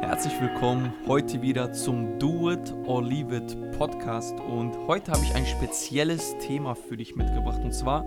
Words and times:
Herzlich 0.00 0.40
willkommen 0.40 0.94
heute 1.06 1.42
wieder 1.42 1.74
zum 1.74 2.18
Do 2.18 2.50
It 2.50 2.72
or 2.86 3.02
Leave 3.02 3.36
It 3.36 3.72
Podcast 3.76 4.32
und 4.40 4.74
heute 4.86 5.12
habe 5.12 5.22
ich 5.22 5.34
ein 5.34 5.44
spezielles 5.44 6.36
Thema 6.38 6.74
für 6.74 6.96
dich 6.96 7.16
mitgebracht 7.16 7.60
und 7.62 7.72
zwar 7.72 8.04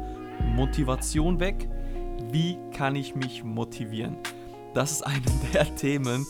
Motivation 0.55 1.39
weg. 1.39 1.69
Wie 2.31 2.57
kann 2.75 2.95
ich 2.95 3.13
mich 3.13 3.43
motivieren? 3.43 4.17
Das 4.73 4.91
ist 4.91 5.03
eine 5.03 5.21
der 5.53 5.73
Themen, 5.75 6.25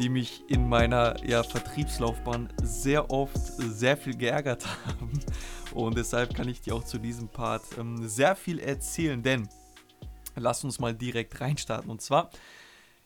die 0.00 0.08
mich 0.08 0.42
in 0.48 0.68
meiner 0.68 1.24
ja, 1.24 1.44
Vertriebslaufbahn 1.44 2.52
sehr 2.60 3.08
oft 3.12 3.38
sehr 3.38 3.96
viel 3.96 4.16
geärgert 4.16 4.66
haben 4.86 5.12
und 5.74 5.96
deshalb 5.96 6.34
kann 6.34 6.48
ich 6.48 6.60
dir 6.60 6.74
auch 6.74 6.84
zu 6.84 6.98
diesem 6.98 7.28
Part 7.28 7.62
ähm, 7.78 8.06
sehr 8.08 8.34
viel 8.34 8.58
erzählen, 8.58 9.22
denn 9.22 9.48
lass 10.34 10.64
uns 10.64 10.80
mal 10.80 10.92
direkt 10.92 11.40
reinstarten 11.40 11.88
und 11.88 12.02
zwar 12.02 12.30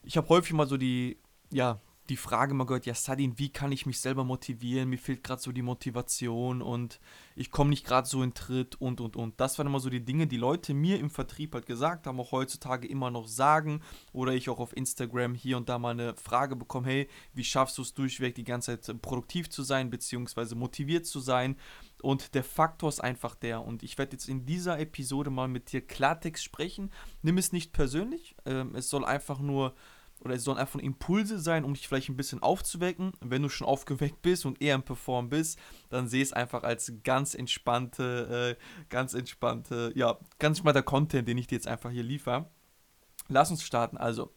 ich 0.03 0.17
habe 0.17 0.29
häufig 0.31 0.55
mal 0.55 0.67
so 0.67 0.79
die 0.79 1.19
ja, 1.51 1.79
die 2.09 2.17
Frage 2.17 2.55
mal 2.55 2.65
gehört, 2.65 2.87
ja 2.87 2.95
Sadin, 2.95 3.39
wie 3.39 3.51
kann 3.51 3.73
ich 3.73 3.85
mich 3.85 4.01
selber 4.01 4.25
motivieren? 4.25 4.89
Mir 4.89 4.99
fehlt 4.99 5.23
gerade 5.23 5.43
so 5.43 5.53
die 5.53 5.63
Motivation 5.63 6.63
und 6.63 7.01
ich 7.37 7.51
komme 7.51 7.71
nicht 7.71 7.85
gerade 7.85 8.09
so 8.09 8.23
in 8.23 8.35
Tritt 8.35 8.81
und 8.81 9.01
und 9.01 9.17
und. 9.17 9.39
Das 9.41 9.59
waren 9.59 9.67
immer 9.67 9.81
so 9.81 9.91
die 9.91 10.05
Dinge, 10.05 10.27
die 10.27 10.37
Leute 10.37 10.75
mir 10.75 10.99
im 10.99 11.11
Vertrieb 11.11 11.55
halt 11.55 11.67
gesagt 11.67 12.07
haben, 12.07 12.19
auch 12.19 12.33
heutzutage 12.33 12.89
immer 12.89 13.11
noch 13.11 13.29
sagen 13.29 13.83
oder 14.13 14.33
ich 14.33 14.49
auch 14.49 14.59
auf 14.59 14.77
Instagram 14.77 15.35
hier 15.35 15.57
und 15.57 15.69
da 15.69 15.79
mal 15.79 15.91
eine 15.91 16.17
Frage 16.17 16.57
bekomme, 16.57 16.87
hey, 16.87 17.09
wie 17.35 17.45
schaffst 17.45 17.77
du 17.79 17.83
es 17.83 17.95
durchweg 17.95 18.35
die 18.35 18.45
ganze 18.45 18.81
Zeit 18.81 19.03
produktiv 19.03 19.51
zu 19.51 19.63
sein 19.63 19.91
beziehungsweise 19.91 20.55
motiviert 20.55 21.07
zu 21.07 21.21
sein? 21.21 21.57
Und 22.01 22.35
der 22.35 22.45
Faktor 22.45 22.89
ist 22.89 23.01
einfach 23.01 23.35
der. 23.35 23.65
Und 23.65 23.83
ich 23.83 23.99
werde 23.99 24.13
jetzt 24.13 24.29
in 24.29 24.47
dieser 24.47 24.79
Episode 24.79 25.31
mal 25.31 25.49
mit 25.49 25.73
dir 25.73 25.81
Klartext 25.81 26.45
sprechen. 26.45 26.93
Nimm 27.23 27.39
es 27.39 27.53
nicht 27.53 27.73
persönlich. 27.73 28.37
Ähm, 28.47 28.75
es 28.77 28.89
soll 28.89 29.05
einfach 29.05 29.41
nur 29.41 29.75
oder 30.21 30.35
es 30.35 30.45
sollen 30.45 30.59
einfach 30.59 30.81
Impulse 30.81 31.39
sein, 31.39 31.65
um 31.65 31.75
dich 31.75 31.87
vielleicht 31.87 32.09
ein 32.09 32.17
bisschen 32.17 32.43
aufzuwecken. 32.43 33.13
Wenn 33.21 33.43
du 33.43 33.49
schon 33.49 33.67
aufgeweckt 33.67 34.23
bist 34.23 34.47
und 34.47 34.61
eher 34.61 34.75
im 34.75 34.83
Perform 34.83 35.29
bist, 35.29 35.59
dann 35.91 36.09
sehe 36.09 36.23
es 36.23 36.33
einfach 36.33 36.63
als 36.63 36.93
ganz 37.05 37.35
entspannte, 37.35 38.57
äh, 38.59 38.87
ganz 38.89 39.15
entspannte, 39.15 39.93
ja, 39.95 40.19
ganz 40.39 40.59
entspannter 40.59 40.83
Content, 40.83 41.29
den 41.29 41.39
ich 41.39 41.47
dir 41.47 41.57
jetzt 41.57 41.69
einfach 41.69 41.91
hier 41.91 42.03
liefere. 42.03 42.51
Lass 43.29 43.51
uns 43.51 43.63
starten. 43.63 43.97
Also, 43.97 44.33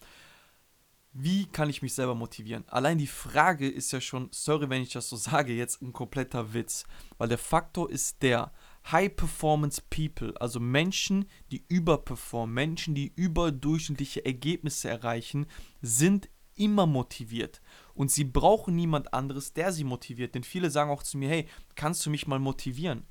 wie 1.14 1.46
kann 1.46 1.70
ich 1.70 1.82
mich 1.82 1.94
selber 1.94 2.16
motivieren? 2.16 2.64
Allein 2.68 2.98
die 2.98 3.08
Frage 3.08 3.70
ist 3.70 3.92
ja 3.92 4.00
schon, 4.00 4.30
sorry, 4.32 4.70
wenn 4.70 4.82
ich 4.82 4.94
das 4.94 5.10
so 5.10 5.16
sage, 5.18 5.54
jetzt 5.54 5.82
ein 5.82 5.94
kompletter 5.94 6.54
Witz. 6.54 6.86
Weil 7.18 7.30
der 7.30 7.38
Faktor 7.38 7.90
ist 7.90 8.22
der, 8.22 8.52
High-Performance 8.90 9.82
People, 9.90 10.34
also 10.40 10.60
Menschen, 10.60 11.26
die 11.52 11.64
überperformen, 11.68 12.54
Menschen, 12.54 12.96
die 12.96 13.12
überdurchschnittliche 13.16 14.26
Ergebnisse 14.26 14.90
erreichen, 14.90 15.46
sind 15.82 16.30
immer 16.56 16.86
motiviert. 16.86 17.62
Und 17.94 18.12
sie 18.12 18.24
brauchen 18.24 18.76
niemand 18.76 19.14
anderes, 19.14 19.54
der 19.54 19.72
sie 19.72 19.84
motiviert. 19.84 20.36
Denn 20.36 20.44
viele 20.44 20.70
sagen 20.70 20.92
auch 20.92 21.04
zu 21.04 21.18
mir, 21.18 21.30
hey, 21.30 21.48
kannst 21.76 22.06
du 22.06 22.10
mich 22.10 22.28
mal 22.28 22.40
motivieren? 22.40 23.06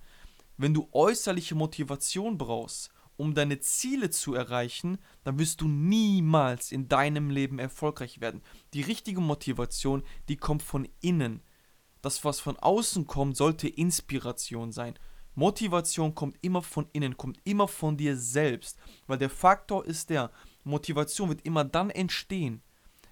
Wenn 0.57 0.75
du 0.75 0.89
äußerliche 0.93 1.55
Motivation 1.55 2.37
brauchst, 2.37 2.91
um 3.17 3.35
deine 3.35 3.61
Ziele 3.61 4.11
zu 4.11 4.35
erreichen, 4.35 4.99
dann 5.25 5.39
wirst 5.39 5.61
du 5.61 5.69
niemals 5.69 6.73
in 6.73 6.89
deinem 6.89 7.31
Leben 7.31 7.59
erfolgreich 7.59 8.21
werden. 8.21 8.43
Die 8.73 8.83
richtige 8.83 9.21
Motivation, 9.21 10.03
die 10.29 10.37
kommt 10.37 10.63
von 10.63 10.89
innen. 11.01 11.43
Das, 12.03 12.25
was 12.25 12.41
von 12.41 12.57
außen 12.57 13.07
kommt, 13.07 13.37
sollte 13.37 13.69
Inspiration 13.69 14.73
sein. 14.73 14.99
Motivation 15.41 16.15
kommt 16.15 16.37
immer 16.43 16.61
von 16.61 16.87
innen, 16.93 17.17
kommt 17.17 17.41
immer 17.45 17.67
von 17.67 17.97
dir 17.97 18.15
selbst, 18.15 18.79
weil 19.07 19.17
der 19.17 19.31
Faktor 19.31 19.87
ist 19.87 20.11
der, 20.11 20.31
Motivation 20.65 21.31
wird 21.31 21.47
immer 21.47 21.65
dann 21.65 21.89
entstehen, 21.89 22.63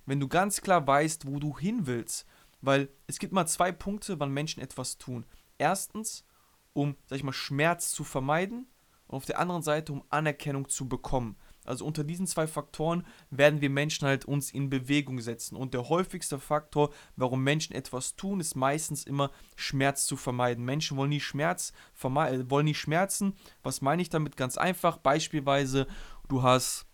wenn 0.05 0.21
du 0.21 0.29
ganz 0.29 0.61
klar 0.61 0.87
weißt, 0.87 1.27
wo 1.27 1.39
du 1.39 1.59
hin 1.59 1.87
willst, 1.87 2.27
weil 2.61 2.91
es 3.07 3.19
gibt 3.19 3.33
mal 3.33 3.47
zwei 3.47 3.73
Punkte, 3.73 4.21
wann 4.21 4.31
Menschen 4.31 4.63
etwas 4.63 4.99
tun. 4.99 5.25
Erstens, 5.57 6.27
um, 6.75 6.97
sag 7.07 7.17
ich 7.17 7.25
mal, 7.25 7.33
Schmerz 7.33 7.93
zu 7.93 8.05
vermeiden 8.05 8.67
und 9.07 9.17
auf 9.17 9.25
der 9.25 9.39
anderen 9.39 9.63
Seite, 9.63 9.95
um 9.95 10.05
Anerkennung 10.11 10.69
zu 10.69 10.87
bekommen. 10.87 11.35
Also 11.69 11.85
unter 11.85 12.03
diesen 12.03 12.27
zwei 12.27 12.47
Faktoren 12.47 13.07
werden 13.31 13.61
wir 13.61 13.69
Menschen 13.69 14.09
halt 14.09 14.25
uns 14.25 14.51
in 14.51 14.71
Bewegung 14.71 15.21
setzen. 15.21 15.55
Und 15.55 15.75
der 15.75 15.89
häufigste 15.89 16.39
Faktor, 16.39 16.91
warum 17.17 17.45
Menschen 17.45 17.75
etwas 17.75 18.17
tun, 18.17 18.41
ist 18.41 18.57
meistens 18.57 19.05
immer 19.05 19.31
Schmerz 19.55 20.07
zu 20.07 20.17
vermeiden. 20.17 20.65
Menschen 20.65 20.97
wollen 20.97 21.11
nie 21.11 21.21
Schmerz 21.21 21.73
vermeiden, 21.93 22.51
wollen 22.51 22.65
nie 22.65 22.75
schmerzen. 22.75 23.35
Was 23.63 23.83
meine 23.83 24.01
ich 24.01 24.09
damit? 24.09 24.37
Ganz 24.37 24.57
einfach. 24.57 24.97
Beispielsweise, 24.97 25.87
du 26.29 26.43
hast, 26.43 26.87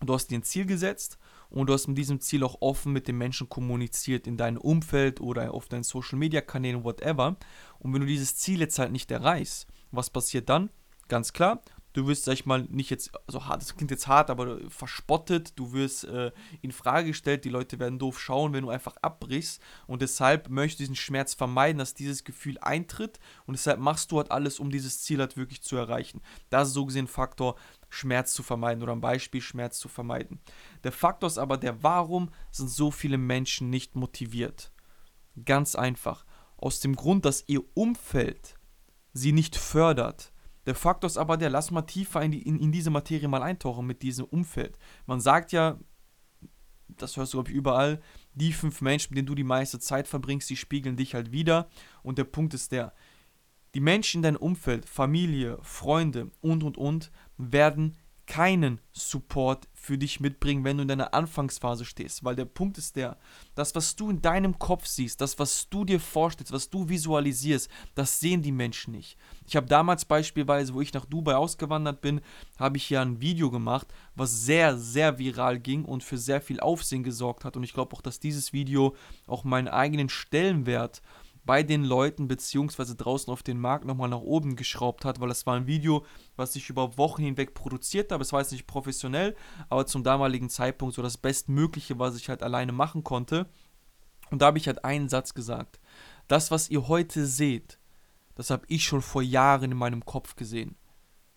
du 0.00 0.12
hast 0.12 0.30
dir 0.30 0.38
ein 0.38 0.42
Ziel 0.42 0.66
gesetzt 0.66 1.18
und 1.48 1.68
du 1.68 1.72
hast 1.72 1.88
mit 1.88 1.96
diesem 1.96 2.20
Ziel 2.20 2.44
auch 2.44 2.56
offen 2.60 2.92
mit 2.92 3.08
den 3.08 3.16
Menschen 3.16 3.48
kommuniziert 3.48 4.26
in 4.26 4.36
deinem 4.36 4.58
Umfeld 4.58 5.20
oder 5.20 5.54
auf 5.54 5.66
deinen 5.68 5.82
Social 5.82 6.18
Media 6.18 6.42
Kanälen, 6.42 6.84
whatever. 6.84 7.36
Und 7.78 7.94
wenn 7.94 8.00
du 8.00 8.06
dieses 8.06 8.36
Ziel 8.36 8.60
jetzt 8.60 8.78
halt 8.78 8.92
nicht 8.92 9.10
erreichst, 9.10 9.66
was 9.92 10.10
passiert 10.10 10.48
dann? 10.50 10.68
Ganz 11.08 11.32
klar, 11.32 11.62
du 11.94 12.06
wirst, 12.06 12.24
sag 12.24 12.34
ich 12.34 12.44
mal, 12.44 12.66
nicht 12.70 12.90
jetzt, 12.90 13.12
also 13.26 13.46
hart, 13.46 13.62
das 13.62 13.74
klingt 13.76 13.90
jetzt 13.90 14.06
hart, 14.06 14.28
aber 14.28 14.58
verspottet, 14.68 15.58
du 15.58 15.72
wirst 15.72 16.04
äh, 16.04 16.32
in 16.60 16.72
Frage 16.72 17.08
gestellt, 17.08 17.44
die 17.44 17.50
Leute 17.50 17.78
werden 17.78 17.98
doof 17.98 18.20
schauen, 18.20 18.52
wenn 18.52 18.64
du 18.64 18.70
einfach 18.70 18.96
abbrichst 19.00 19.62
und 19.86 20.02
deshalb 20.02 20.50
möchtest 20.50 20.80
du 20.80 20.82
diesen 20.82 20.96
Schmerz 20.96 21.34
vermeiden, 21.34 21.78
dass 21.78 21.94
dieses 21.94 22.24
Gefühl 22.24 22.58
eintritt 22.58 23.20
und 23.46 23.54
deshalb 23.54 23.78
machst 23.78 24.12
du 24.12 24.18
halt 24.18 24.30
alles, 24.30 24.58
um 24.58 24.70
dieses 24.70 25.02
Ziel 25.02 25.20
halt 25.20 25.36
wirklich 25.36 25.62
zu 25.62 25.76
erreichen. 25.76 26.20
Das 26.50 26.68
ist 26.68 26.74
so 26.74 26.84
gesehen 26.84 27.06
Faktor, 27.06 27.54
Schmerz 27.88 28.34
zu 28.34 28.42
vermeiden 28.42 28.82
oder 28.82 28.92
ein 28.92 29.00
Beispiel 29.00 29.40
Schmerz 29.40 29.78
zu 29.78 29.88
vermeiden. 29.88 30.40
Der 30.82 30.92
Faktor 30.92 31.28
ist 31.28 31.38
aber 31.38 31.56
der, 31.56 31.84
warum 31.84 32.30
sind 32.50 32.68
so 32.68 32.90
viele 32.90 33.18
Menschen 33.18 33.70
nicht 33.70 33.94
motiviert? 33.94 34.72
Ganz 35.44 35.76
einfach. 35.76 36.24
Aus 36.56 36.80
dem 36.80 36.96
Grund, 36.96 37.24
dass 37.24 37.44
ihr 37.46 37.62
Umfeld 37.74 38.56
sie 39.12 39.32
nicht 39.32 39.54
fördert 39.54 40.32
der 40.66 40.74
Faktor 40.74 41.06
ist 41.06 41.18
aber 41.18 41.36
der, 41.36 41.50
lass 41.50 41.70
mal 41.70 41.82
tiefer 41.82 42.22
in, 42.22 42.32
die, 42.32 42.42
in, 42.42 42.58
in 42.58 42.72
diese 42.72 42.90
Materie 42.90 43.28
mal 43.28 43.42
eintauchen 43.42 43.86
mit 43.86 44.02
diesem 44.02 44.24
Umfeld. 44.26 44.78
Man 45.06 45.20
sagt 45.20 45.52
ja, 45.52 45.78
das 46.88 47.16
hörst 47.16 47.32
du, 47.32 47.38
glaube 47.38 47.50
ich, 47.50 47.56
überall, 47.56 48.00
die 48.34 48.52
fünf 48.52 48.80
Menschen, 48.80 49.10
mit 49.10 49.18
denen 49.18 49.26
du 49.26 49.34
die 49.34 49.44
meiste 49.44 49.78
Zeit 49.78 50.08
verbringst, 50.08 50.48
die 50.50 50.56
spiegeln 50.56 50.96
dich 50.96 51.14
halt 51.14 51.32
wieder. 51.32 51.68
Und 52.02 52.18
der 52.18 52.24
Punkt 52.24 52.54
ist 52.54 52.72
der, 52.72 52.92
die 53.74 53.80
Menschen 53.80 54.18
in 54.18 54.22
deinem 54.22 54.36
Umfeld, 54.36 54.86
Familie, 54.86 55.58
Freunde 55.62 56.30
und, 56.40 56.62
und, 56.62 56.78
und, 56.78 57.10
werden 57.36 57.96
keinen 58.26 58.80
Support 58.92 59.68
für 59.74 59.98
dich 59.98 60.18
mitbringen, 60.18 60.64
wenn 60.64 60.78
du 60.78 60.82
in 60.82 60.88
deiner 60.88 61.12
Anfangsphase 61.12 61.84
stehst. 61.84 62.24
Weil 62.24 62.36
der 62.36 62.46
Punkt 62.46 62.78
ist 62.78 62.96
der, 62.96 63.18
das, 63.54 63.74
was 63.74 63.96
du 63.96 64.08
in 64.10 64.22
deinem 64.22 64.58
Kopf 64.58 64.86
siehst, 64.86 65.20
das, 65.20 65.38
was 65.38 65.68
du 65.68 65.84
dir 65.84 66.00
vorstellst, 66.00 66.52
was 66.52 66.70
du 66.70 66.88
visualisierst, 66.88 67.68
das 67.94 68.20
sehen 68.20 68.40
die 68.40 68.52
Menschen 68.52 68.92
nicht. 68.92 69.18
Ich 69.46 69.56
habe 69.56 69.66
damals 69.66 70.04
beispielsweise, 70.04 70.72
wo 70.72 70.80
ich 70.80 70.94
nach 70.94 71.04
Dubai 71.04 71.36
ausgewandert 71.36 72.00
bin, 72.00 72.22
habe 72.58 72.78
ich 72.78 72.88
ja 72.88 73.02
ein 73.02 73.20
Video 73.20 73.50
gemacht, 73.50 73.88
was 74.14 74.44
sehr, 74.44 74.78
sehr 74.78 75.18
viral 75.18 75.58
ging 75.58 75.84
und 75.84 76.02
für 76.02 76.18
sehr 76.18 76.40
viel 76.40 76.60
Aufsehen 76.60 77.02
gesorgt 77.02 77.44
hat. 77.44 77.56
Und 77.56 77.64
ich 77.64 77.74
glaube 77.74 77.94
auch, 77.94 78.02
dass 78.02 78.20
dieses 78.20 78.52
Video 78.52 78.96
auch 79.26 79.44
meinen 79.44 79.68
eigenen 79.68 80.08
Stellenwert 80.08 81.02
bei 81.44 81.62
den 81.62 81.84
Leuten 81.84 82.28
beziehungsweise 82.28 82.94
draußen 82.96 83.32
auf 83.32 83.42
den 83.42 83.58
Markt 83.58 83.84
nochmal 83.84 84.08
nach 84.08 84.20
oben 84.20 84.56
geschraubt 84.56 85.04
hat, 85.04 85.20
weil 85.20 85.28
das 85.28 85.46
war 85.46 85.56
ein 85.56 85.66
Video, 85.66 86.04
was 86.36 86.56
ich 86.56 86.70
über 86.70 86.96
Wochen 86.96 87.22
hinweg 87.22 87.54
produziert 87.54 88.12
habe. 88.12 88.22
Es 88.22 88.32
war 88.32 88.40
jetzt 88.40 88.52
nicht 88.52 88.66
professionell, 88.66 89.36
aber 89.68 89.86
zum 89.86 90.02
damaligen 90.02 90.48
Zeitpunkt 90.48 90.94
so 90.94 91.02
das 91.02 91.18
Bestmögliche, 91.18 91.98
was 91.98 92.16
ich 92.16 92.28
halt 92.28 92.42
alleine 92.42 92.72
machen 92.72 93.04
konnte. 93.04 93.46
Und 94.30 94.40
da 94.40 94.46
habe 94.46 94.58
ich 94.58 94.66
halt 94.66 94.84
einen 94.84 95.08
Satz 95.08 95.34
gesagt. 95.34 95.80
Das, 96.28 96.50
was 96.50 96.70
ihr 96.70 96.88
heute 96.88 97.26
seht, 97.26 97.78
das 98.34 98.50
habe 98.50 98.64
ich 98.68 98.84
schon 98.84 99.02
vor 99.02 99.22
Jahren 99.22 99.72
in 99.72 99.76
meinem 99.76 100.04
Kopf 100.04 100.36
gesehen 100.36 100.76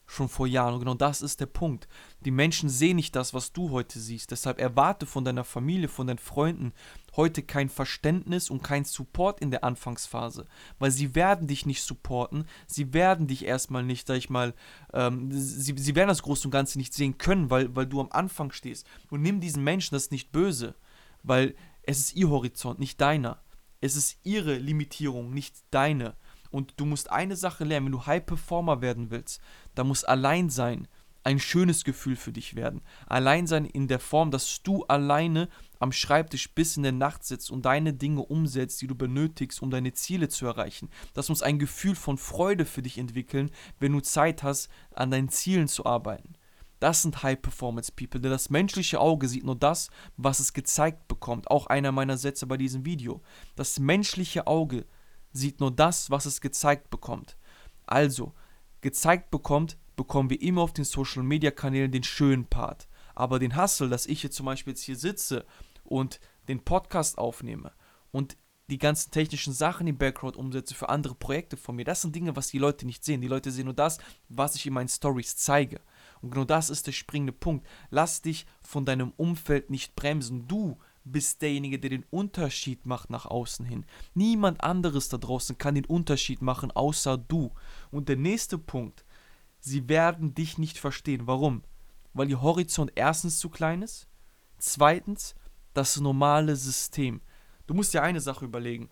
schon 0.08 0.30
vor 0.30 0.48
Jahren. 0.48 0.74
Und 0.74 0.80
genau 0.80 0.96
das 0.96 1.22
ist 1.22 1.40
der 1.40 1.46
Punkt. 1.46 1.88
Die 2.22 2.32
Menschen 2.32 2.70
sehen 2.70 2.96
nicht 2.96 3.16
das, 3.16 3.34
was 3.34 3.52
du 3.52 3.72
heute 3.72 4.00
siehst. 4.00 4.32
Deshalb 4.32 4.60
erwarte 4.60 5.06
von 5.06 5.26
deiner 5.26 5.44
Familie, 5.44 5.90
von 5.90 6.08
deinen 6.08 6.18
Freunden 6.18 6.74
heute 7.18 7.44
kein 7.44 7.70
Verständnis 7.70 8.50
und 8.50 8.64
kein 8.64 8.86
Support 8.86 9.42
in 9.42 9.52
der 9.52 9.64
Anfangsphase. 9.64 10.46
Weil 10.80 10.92
sie 10.92 11.16
werden 11.16 11.48
dich 11.48 11.66
nicht 11.66 11.84
supporten. 11.84 12.46
Sie 12.68 12.94
werden 12.94 13.28
dich 13.28 13.46
erstmal 13.46 13.84
nicht, 13.84 14.08
sag 14.08 14.18
ich 14.18 14.30
mal, 14.30 14.54
ähm, 14.94 15.30
sie, 15.32 15.76
sie 15.78 15.96
werden 15.96 16.10
das 16.10 16.24
Große 16.24 16.48
und 16.48 16.52
Ganze 16.52 16.78
nicht 16.78 16.94
sehen 16.94 17.18
können, 17.18 17.50
weil, 17.50 17.76
weil 17.76 17.88
du 17.88 18.00
am 18.00 18.12
Anfang 18.12 18.52
stehst. 18.52 18.88
Und 19.10 19.22
nimm 19.22 19.42
diesen 19.42 19.64
Menschen 19.64 19.96
das 19.96 20.12
nicht 20.12 20.32
böse. 20.32 20.76
Weil 21.24 21.56
es 21.84 22.00
ist 22.00 22.16
ihr 22.16 22.30
Horizont, 22.30 22.80
nicht 22.80 23.02
deiner. 23.02 23.42
Es 23.82 23.96
ist 23.96 24.18
ihre 24.24 24.56
Limitierung, 24.56 25.32
nicht 25.34 25.56
deine. 25.72 26.16
Und 26.52 26.74
du 26.78 26.86
musst 26.86 27.12
eine 27.12 27.36
Sache 27.36 27.64
lernen, 27.64 27.88
wenn 27.88 27.94
du 27.94 28.06
High 28.06 28.26
Performer 28.26 28.82
werden 28.82 29.12
willst, 29.12 29.42
dann 29.76 29.88
muss 29.88 30.04
Alleinsein 30.04 30.88
ein 31.28 31.40
schönes 31.40 31.84
Gefühl 31.84 32.16
für 32.16 32.32
dich 32.32 32.56
werden. 32.56 32.82
Alleinsein 33.06 33.66
in 33.66 33.90
der 33.90 34.00
Form, 34.00 34.32
dass 34.32 34.64
du 34.64 34.86
alleine 34.86 35.50
am 35.80 35.92
Schreibtisch 35.92 36.54
bis 36.54 36.78
in 36.78 36.84
der 36.84 36.92
Nacht 36.92 37.24
sitzt 37.24 37.52
und 37.52 37.66
deine 37.66 37.94
Dinge 37.94 38.22
umsetzt, 38.22 38.82
die 38.82 38.88
du 38.88 38.96
benötigst, 38.96 39.62
um 39.62 39.70
deine 39.70 39.94
Ziele 39.94 40.30
zu 40.30 40.46
erreichen. 40.46 40.90
Das 41.14 41.30
muss 41.30 41.42
ein 41.42 41.60
Gefühl 41.60 41.96
von 41.96 42.18
Freude 42.18 42.66
für 42.66 42.82
dich 42.82 42.98
entwickeln, 42.98 43.52
wenn 43.80 43.94
du 43.94 44.02
Zeit 44.02 44.44
hast, 44.44 44.70
an 44.94 45.12
deinen 45.12 45.30
Zielen 45.30 45.68
zu 45.68 45.86
arbeiten. 45.86 46.34
Das 46.80 47.02
sind 47.02 47.24
High-Performance-People, 47.24 48.22
denn 48.22 48.32
das 48.32 48.50
menschliche 48.50 49.00
Auge 49.00 49.28
sieht 49.28 49.44
nur 49.44 49.56
das, 49.56 49.90
was 50.16 50.40
es 50.40 50.54
gezeigt 50.54 51.08
bekommt. 51.08 51.50
Auch 51.50 51.68
einer 51.68 51.92
meiner 51.92 52.18
Sätze 52.18 52.46
bei 52.46 52.58
diesem 52.58 52.86
Video. 52.86 53.22
Das 53.56 53.80
menschliche 53.80 54.46
Auge 54.46 54.86
sieht 55.34 55.60
nur 55.60 55.72
das, 55.72 56.12
was 56.12 56.26
es 56.26 56.40
gezeigt 56.40 56.90
bekommt. 56.90 57.38
Also, 57.88 58.34
gezeigt 58.82 59.32
bekommt, 59.32 59.78
bekommen 59.96 60.30
wir 60.30 60.42
immer 60.42 60.62
auf 60.62 60.74
den 60.74 60.86
Social-Media-Kanälen 60.86 61.92
den 61.92 62.04
schönen 62.04 62.46
Part. 62.46 62.88
Aber 63.16 63.40
den 63.40 63.60
Hustle, 63.60 63.90
dass 63.90 64.06
ich 64.06 64.22
jetzt 64.22 64.36
zum 64.36 64.46
Beispiel 64.46 64.72
jetzt 64.72 64.84
hier 64.84 64.96
sitze 64.96 65.46
und 65.88 66.20
den 66.48 66.64
Podcast 66.64 67.18
aufnehme 67.18 67.72
und 68.12 68.38
die 68.70 68.78
ganzen 68.78 69.12
technischen 69.12 69.54
Sachen 69.54 69.88
im 69.88 69.98
Background 69.98 70.36
umsetze 70.36 70.76
für 70.76 70.90
andere 70.90 71.16
Projekte 71.16 71.56
von 71.56 71.76
mir. 71.76 71.86
Das 71.86 72.02
sind 72.02 72.14
Dinge, 72.16 72.36
was 72.36 72.50
die 72.50 72.58
Leute 72.58 72.86
nicht 72.86 73.04
sehen. 73.04 73.22
Die 73.22 73.28
Leute 73.28 73.50
sehen 73.50 73.66
nur 73.66 73.74
das, 73.74 73.98
was 74.28 74.56
ich 74.56 74.66
in 74.66 74.74
meinen 74.74 74.90
Stories 74.90 75.38
zeige. 75.38 75.80
Und 76.22 76.32
genau 76.32 76.44
das 76.44 76.70
ist 76.70 76.86
der 76.86 76.92
springende 76.92 77.32
Punkt. 77.32 77.66
Lass 77.90 78.22
dich 78.22 78.46
von 78.62 78.86
deinem 78.86 79.14
Umfeld 79.16 79.70
nicht 79.70 79.96
bremsen. 79.96 80.48
Du 80.50 80.78
bist 81.06 81.42
derjenige, 81.42 81.80
der 81.80 81.92
den 81.92 82.06
Unterschied 82.10 82.86
macht 82.86 83.10
nach 83.10 83.26
außen 83.26 83.66
hin. 83.66 83.86
Niemand 84.14 84.62
anderes 84.62 85.08
da 85.08 85.18
draußen 85.18 85.58
kann 85.58 85.76
den 85.76 85.86
Unterschied 85.86 86.42
machen, 86.42 86.72
außer 86.72 87.18
du. 87.18 87.54
Und 87.90 88.10
der 88.10 88.18
nächste 88.18 88.58
Punkt, 88.58 89.06
sie 89.60 89.88
werden 89.88 90.34
dich 90.34 90.58
nicht 90.58 90.78
verstehen. 90.78 91.26
Warum? 91.26 91.64
Weil 92.14 92.30
ihr 92.30 92.42
Horizont 92.42 92.92
erstens 92.96 93.40
zu 93.40 93.50
klein 93.50 93.82
ist, 93.82 94.08
zweitens 94.58 95.36
das 95.78 96.00
normale 96.00 96.56
System. 96.56 97.22
Du 97.68 97.76
musst 97.76 97.94
dir 97.94 98.02
eine 98.02 98.20
Sache 98.20 98.46
überlegen. 98.46 98.90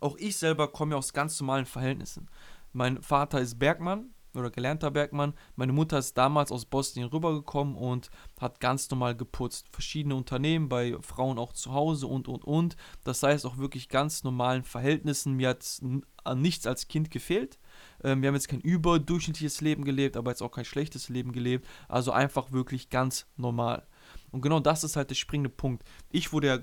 Auch 0.00 0.16
ich 0.18 0.36
selber 0.36 0.68
komme 0.68 0.92
ja 0.92 0.98
aus 0.98 1.14
ganz 1.14 1.40
normalen 1.40 1.64
Verhältnissen. 1.64 2.28
Mein 2.72 3.00
Vater 3.00 3.40
ist 3.40 3.58
Bergmann 3.58 4.10
oder 4.34 4.50
gelernter 4.50 4.90
Bergmann. 4.90 5.32
Meine 5.56 5.72
Mutter 5.72 5.98
ist 5.98 6.18
damals 6.18 6.52
aus 6.52 6.66
Bosnien 6.66 7.08
rübergekommen 7.08 7.74
und 7.74 8.10
hat 8.38 8.60
ganz 8.60 8.90
normal 8.90 9.16
geputzt. 9.16 9.68
Verschiedene 9.70 10.16
Unternehmen, 10.16 10.68
bei 10.68 10.94
Frauen 11.00 11.38
auch 11.38 11.54
zu 11.54 11.72
Hause 11.72 12.06
und 12.06 12.28
und 12.28 12.44
und. 12.44 12.76
Das 13.04 13.22
heißt 13.22 13.46
auch 13.46 13.56
wirklich 13.56 13.88
ganz 13.88 14.24
normalen 14.24 14.64
Verhältnissen. 14.64 15.34
Mir 15.34 15.50
hat 15.50 15.80
an 16.24 16.42
nichts 16.42 16.66
als 16.66 16.88
Kind 16.88 17.10
gefehlt. 17.12 17.58
Ähm, 18.02 18.20
wir 18.20 18.28
haben 18.28 18.34
jetzt 18.34 18.48
kein 18.48 18.60
überdurchschnittliches 18.60 19.62
Leben 19.62 19.84
gelebt, 19.84 20.18
aber 20.18 20.32
jetzt 20.32 20.42
auch 20.42 20.50
kein 20.50 20.66
schlechtes 20.66 21.08
Leben 21.08 21.32
gelebt. 21.32 21.66
Also 21.88 22.12
einfach 22.12 22.52
wirklich 22.52 22.90
ganz 22.90 23.26
normal. 23.36 23.86
Und 24.34 24.40
genau 24.40 24.58
das 24.58 24.82
ist 24.82 24.96
halt 24.96 25.10
der 25.10 25.14
springende 25.14 25.48
Punkt. 25.48 25.84
Ich 26.10 26.32
wurde 26.32 26.46
ja 26.48 26.58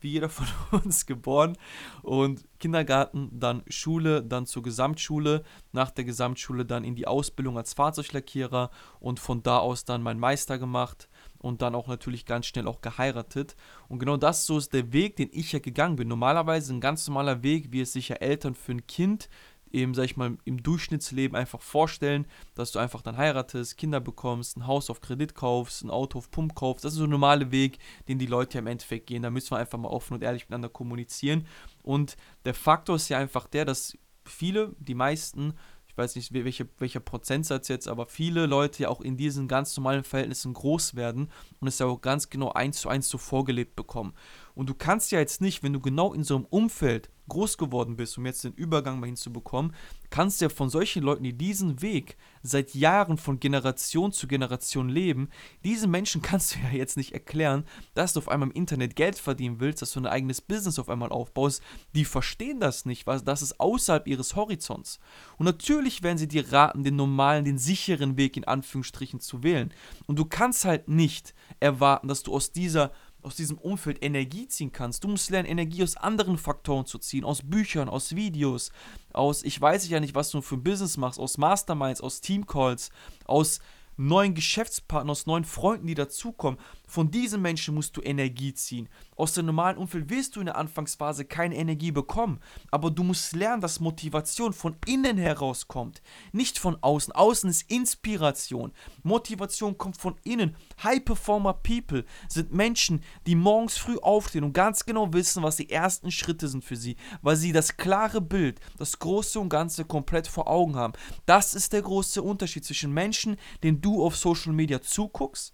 wie 0.00 0.10
jeder 0.10 0.28
von 0.28 0.46
uns 0.84 1.06
geboren 1.06 1.56
und 2.02 2.44
Kindergarten, 2.58 3.30
dann 3.32 3.62
Schule, 3.68 4.22
dann 4.22 4.46
zur 4.46 4.62
Gesamtschule, 4.62 5.44
nach 5.72 5.90
der 5.90 6.04
Gesamtschule 6.04 6.66
dann 6.66 6.84
in 6.84 6.96
die 6.96 7.06
Ausbildung 7.06 7.56
als 7.56 7.72
Fahrzeuglackierer 7.72 8.70
und 8.98 9.20
von 9.20 9.42
da 9.42 9.58
aus 9.58 9.84
dann 9.84 10.02
meinen 10.02 10.20
Meister 10.20 10.58
gemacht 10.58 11.08
und 11.38 11.62
dann 11.62 11.74
auch 11.74 11.86
natürlich 11.86 12.26
ganz 12.26 12.46
schnell 12.46 12.66
auch 12.66 12.80
geheiratet. 12.80 13.54
Und 13.88 14.00
genau 14.00 14.16
das 14.16 14.44
so 14.44 14.58
ist 14.58 14.74
der 14.74 14.92
Weg, 14.92 15.16
den 15.16 15.30
ich 15.32 15.52
ja 15.52 15.60
gegangen 15.60 15.96
bin. 15.96 16.08
Normalerweise 16.08 16.74
ein 16.74 16.80
ganz 16.80 17.06
normaler 17.06 17.42
Weg, 17.42 17.72
wie 17.72 17.80
es 17.80 17.92
sich 17.92 18.08
ja 18.08 18.16
Eltern 18.16 18.54
für 18.54 18.72
ein 18.72 18.86
Kind 18.86 19.28
eben, 19.74 19.94
sag 19.94 20.04
ich 20.04 20.16
mal, 20.16 20.38
im 20.44 20.62
Durchschnittsleben 20.62 21.36
einfach 21.36 21.60
vorstellen, 21.60 22.26
dass 22.54 22.72
du 22.72 22.78
einfach 22.78 23.02
dann 23.02 23.16
heiratest, 23.16 23.76
Kinder 23.76 24.00
bekommst, 24.00 24.56
ein 24.56 24.66
Haus 24.66 24.88
auf 24.88 25.00
Kredit 25.00 25.34
kaufst, 25.34 25.84
ein 25.84 25.90
Auto 25.90 26.18
auf 26.18 26.30
Pump 26.30 26.54
kaufst. 26.54 26.84
Das 26.84 26.92
ist 26.92 26.98
so 26.98 27.04
ein 27.04 27.10
normaler 27.10 27.50
Weg, 27.50 27.78
den 28.08 28.18
die 28.18 28.26
Leute 28.26 28.54
ja 28.54 28.60
im 28.60 28.68
Endeffekt 28.68 29.06
gehen. 29.06 29.22
Da 29.22 29.30
müssen 29.30 29.50
wir 29.50 29.58
einfach 29.58 29.78
mal 29.78 29.88
offen 29.88 30.14
und 30.14 30.22
ehrlich 30.22 30.44
miteinander 30.44 30.68
kommunizieren. 30.68 31.46
Und 31.82 32.16
der 32.44 32.54
Faktor 32.54 32.96
ist 32.96 33.08
ja 33.08 33.18
einfach 33.18 33.46
der, 33.46 33.64
dass 33.64 33.98
viele, 34.24 34.74
die 34.78 34.94
meisten, 34.94 35.54
ich 35.86 35.98
weiß 35.98 36.16
nicht, 36.16 36.32
welche, 36.32 36.68
welcher 36.78 37.00
Prozentsatz 37.00 37.68
jetzt, 37.68 37.88
aber 37.88 38.06
viele 38.06 38.46
Leute 38.46 38.84
ja 38.84 38.88
auch 38.88 39.00
in 39.00 39.16
diesen 39.16 39.48
ganz 39.48 39.76
normalen 39.76 40.04
Verhältnissen 40.04 40.54
groß 40.54 40.96
werden 40.96 41.30
und 41.60 41.68
es 41.68 41.78
ja 41.78 41.86
auch 41.86 42.00
ganz 42.00 42.30
genau 42.30 42.52
eins 42.52 42.80
zu 42.80 42.88
eins 42.88 43.08
so 43.08 43.18
vorgelebt 43.18 43.76
bekommen. 43.76 44.14
Und 44.54 44.68
du 44.68 44.74
kannst 44.74 45.12
ja 45.12 45.18
jetzt 45.18 45.40
nicht, 45.40 45.62
wenn 45.62 45.72
du 45.72 45.80
genau 45.80 46.12
in 46.12 46.24
so 46.24 46.36
einem 46.36 46.46
Umfeld 46.46 47.10
groß 47.28 47.58
geworden 47.58 47.96
bist, 47.96 48.18
um 48.18 48.26
jetzt 48.26 48.44
den 48.44 48.52
Übergang 48.52 49.00
mal 49.00 49.06
hinzubekommen, 49.06 49.74
kannst 50.10 50.40
du 50.40 50.46
ja 50.46 50.48
von 50.48 50.68
solchen 50.68 51.02
Leuten, 51.02 51.24
die 51.24 51.36
diesen 51.36 51.82
Weg 51.82 52.16
seit 52.42 52.74
Jahren 52.74 53.16
von 53.16 53.40
Generation 53.40 54.12
zu 54.12 54.28
Generation 54.28 54.88
leben, 54.88 55.28
diesen 55.64 55.90
Menschen 55.90 56.22
kannst 56.22 56.54
du 56.54 56.58
ja 56.60 56.70
jetzt 56.70 56.96
nicht 56.96 57.12
erklären, 57.12 57.64
dass 57.94 58.12
du 58.12 58.20
auf 58.20 58.28
einmal 58.28 58.48
im 58.48 58.54
Internet 58.54 58.96
Geld 58.96 59.18
verdienen 59.18 59.60
willst, 59.60 59.82
dass 59.82 59.92
du 59.92 60.00
ein 60.00 60.06
eigenes 60.06 60.40
Business 60.40 60.78
auf 60.78 60.88
einmal 60.88 61.10
aufbaust. 61.10 61.62
Die 61.94 62.04
verstehen 62.04 62.60
das 62.60 62.84
nicht, 62.84 63.06
weil 63.06 63.20
das 63.20 63.42
ist 63.42 63.58
außerhalb 63.60 64.06
ihres 64.06 64.36
Horizonts. 64.36 65.00
Und 65.38 65.46
natürlich 65.46 66.02
werden 66.02 66.18
sie 66.18 66.28
dir 66.28 66.52
raten, 66.52 66.84
den 66.84 66.96
normalen, 66.96 67.44
den 67.44 67.58
sicheren 67.58 68.16
Weg 68.16 68.36
in 68.36 68.44
Anführungsstrichen 68.44 69.20
zu 69.20 69.42
wählen. 69.42 69.72
Und 70.06 70.18
du 70.18 70.24
kannst 70.24 70.64
halt 70.64 70.88
nicht 70.88 71.34
erwarten, 71.60 72.08
dass 72.08 72.22
du 72.22 72.34
aus 72.34 72.52
dieser 72.52 72.92
aus 73.24 73.36
diesem 73.36 73.58
Umfeld 73.58 74.02
Energie 74.02 74.46
ziehen 74.48 74.72
kannst. 74.72 75.04
Du 75.04 75.08
musst 75.08 75.30
lernen, 75.30 75.48
Energie 75.48 75.82
aus 75.82 75.96
anderen 75.96 76.38
Faktoren 76.38 76.86
zu 76.86 76.98
ziehen, 76.98 77.24
aus 77.24 77.42
Büchern, 77.42 77.88
aus 77.88 78.14
Videos, 78.14 78.70
aus, 79.12 79.42
ich 79.42 79.60
weiß 79.60 79.88
ja 79.88 80.00
nicht, 80.00 80.14
was 80.14 80.30
du 80.30 80.42
für 80.42 80.56
ein 80.56 80.62
Business 80.62 80.96
machst, 80.96 81.18
aus 81.18 81.38
Masterminds, 81.38 82.00
aus 82.00 82.20
Teamcalls, 82.20 82.90
aus 83.24 83.60
neuen 83.96 84.34
Geschäftspartnern, 84.34 85.10
aus 85.10 85.26
neuen 85.26 85.44
Freunden, 85.44 85.86
die 85.86 85.94
dazukommen. 85.94 86.58
Von 86.86 87.10
diesen 87.10 87.40
Menschen 87.42 87.74
musst 87.74 87.96
du 87.96 88.02
Energie 88.02 88.52
ziehen. 88.54 88.88
Aus 89.16 89.32
dem 89.32 89.46
normalen 89.46 89.78
Umfeld 89.78 90.10
wirst 90.10 90.36
du 90.36 90.40
in 90.40 90.46
der 90.46 90.56
Anfangsphase 90.56 91.24
keine 91.24 91.56
Energie 91.56 91.90
bekommen. 91.90 92.40
Aber 92.70 92.90
du 92.90 93.02
musst 93.02 93.34
lernen, 93.34 93.62
dass 93.62 93.80
Motivation 93.80 94.52
von 94.52 94.76
innen 94.86 95.16
herauskommt, 95.16 96.02
nicht 96.32 96.58
von 96.58 96.76
außen. 96.80 97.12
Außen 97.12 97.48
ist 97.48 97.70
Inspiration. 97.70 98.72
Motivation 99.02 99.78
kommt 99.78 99.96
von 99.96 100.16
innen. 100.24 100.56
High 100.82 101.04
Performer 101.04 101.54
People 101.54 102.04
sind 102.28 102.52
Menschen, 102.52 103.02
die 103.26 103.34
morgens 103.34 103.78
früh 103.78 103.96
aufstehen 103.98 104.44
und 104.44 104.52
ganz 104.52 104.84
genau 104.84 105.12
wissen, 105.12 105.42
was 105.42 105.56
die 105.56 105.70
ersten 105.70 106.10
Schritte 106.10 106.48
sind 106.48 106.64
für 106.64 106.76
sie, 106.76 106.96
weil 107.22 107.36
sie 107.36 107.52
das 107.52 107.76
klare 107.76 108.20
Bild, 108.20 108.60
das 108.78 108.98
Große 108.98 109.40
und 109.40 109.48
Ganze 109.48 109.84
komplett 109.84 110.26
vor 110.26 110.48
Augen 110.48 110.76
haben. 110.76 110.92
Das 111.26 111.54
ist 111.54 111.72
der 111.72 111.82
große 111.82 112.22
Unterschied 112.22 112.64
zwischen 112.64 112.92
Menschen, 112.92 113.36
denen 113.62 113.80
du 113.80 114.04
auf 114.04 114.16
Social 114.16 114.52
Media 114.52 114.80
zuguckst 114.82 115.53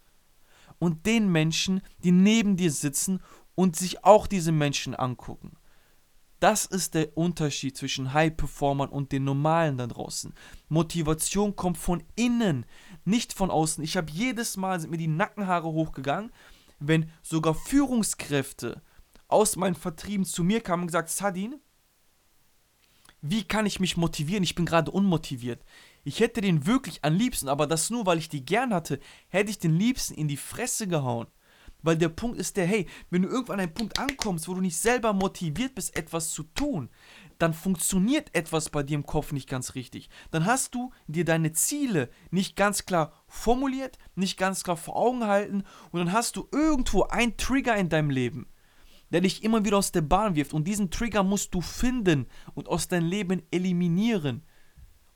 und 0.80 1.06
den 1.06 1.30
Menschen, 1.30 1.82
die 2.02 2.10
neben 2.10 2.56
dir 2.56 2.72
sitzen 2.72 3.20
und 3.54 3.76
sich 3.76 4.04
auch 4.04 4.26
diese 4.26 4.50
Menschen 4.50 4.96
angucken. 4.96 5.56
Das 6.40 6.64
ist 6.64 6.94
der 6.94 7.16
Unterschied 7.18 7.76
zwischen 7.76 8.14
High-Performern 8.14 8.88
und 8.88 9.12
den 9.12 9.24
Normalen 9.24 9.76
da 9.76 9.86
draußen. 9.86 10.32
Motivation 10.70 11.54
kommt 11.54 11.76
von 11.76 12.02
innen, 12.16 12.64
nicht 13.04 13.34
von 13.34 13.50
außen. 13.50 13.84
Ich 13.84 13.98
habe 13.98 14.10
jedes 14.10 14.56
Mal, 14.56 14.80
sind 14.80 14.90
mir 14.90 14.96
die 14.96 15.06
Nackenhaare 15.06 15.68
hochgegangen, 15.68 16.32
wenn 16.78 17.10
sogar 17.22 17.54
Führungskräfte 17.54 18.80
aus 19.28 19.56
meinen 19.56 19.74
Vertrieben 19.74 20.24
zu 20.24 20.42
mir 20.42 20.62
kamen 20.62 20.84
und 20.84 20.86
gesagt, 20.86 21.10
Sadin, 21.10 21.60
wie 23.20 23.44
kann 23.44 23.66
ich 23.66 23.78
mich 23.78 23.98
motivieren? 23.98 24.42
Ich 24.42 24.54
bin 24.54 24.64
gerade 24.64 24.90
unmotiviert. 24.90 25.62
Ich 26.04 26.20
hätte 26.20 26.40
den 26.40 26.66
wirklich 26.66 27.04
am 27.04 27.14
liebsten, 27.14 27.48
aber 27.48 27.66
das 27.66 27.90
nur, 27.90 28.06
weil 28.06 28.18
ich 28.18 28.28
die 28.28 28.44
gern 28.44 28.72
hatte, 28.72 29.00
hätte 29.28 29.50
ich 29.50 29.58
den 29.58 29.76
liebsten 29.76 30.14
in 30.14 30.28
die 30.28 30.36
Fresse 30.36 30.88
gehauen. 30.88 31.26
Weil 31.82 31.96
der 31.96 32.08
Punkt 32.08 32.38
ist 32.38 32.56
der, 32.56 32.66
hey, 32.66 32.86
wenn 33.10 33.22
du 33.22 33.28
irgendwann 33.28 33.54
an 33.54 33.60
einen 33.60 33.74
Punkt 33.74 33.98
ankommst, 33.98 34.48
wo 34.48 34.54
du 34.54 34.60
nicht 34.60 34.76
selber 34.76 35.12
motiviert 35.12 35.74
bist, 35.74 35.96
etwas 35.96 36.30
zu 36.30 36.42
tun, 36.42 36.90
dann 37.38 37.54
funktioniert 37.54 38.34
etwas 38.34 38.68
bei 38.68 38.82
dir 38.82 38.96
im 38.96 39.06
Kopf 39.06 39.32
nicht 39.32 39.48
ganz 39.48 39.74
richtig. 39.74 40.10
Dann 40.30 40.44
hast 40.44 40.74
du 40.74 40.92
dir 41.06 41.24
deine 41.24 41.52
Ziele 41.52 42.10
nicht 42.30 42.54
ganz 42.54 42.84
klar 42.84 43.12
formuliert, 43.28 43.98
nicht 44.14 44.36
ganz 44.36 44.62
klar 44.62 44.76
vor 44.76 44.96
Augen 44.96 45.24
halten 45.24 45.64
und 45.90 46.00
dann 46.00 46.12
hast 46.12 46.36
du 46.36 46.48
irgendwo 46.52 47.04
einen 47.04 47.36
Trigger 47.38 47.76
in 47.76 47.88
deinem 47.88 48.10
Leben, 48.10 48.46
der 49.10 49.22
dich 49.22 49.42
immer 49.42 49.64
wieder 49.64 49.78
aus 49.78 49.90
der 49.90 50.02
Bahn 50.02 50.34
wirft 50.34 50.52
und 50.52 50.68
diesen 50.68 50.90
Trigger 50.90 51.22
musst 51.22 51.54
du 51.54 51.62
finden 51.62 52.26
und 52.54 52.68
aus 52.68 52.88
deinem 52.88 53.08
Leben 53.08 53.42
eliminieren. 53.50 54.42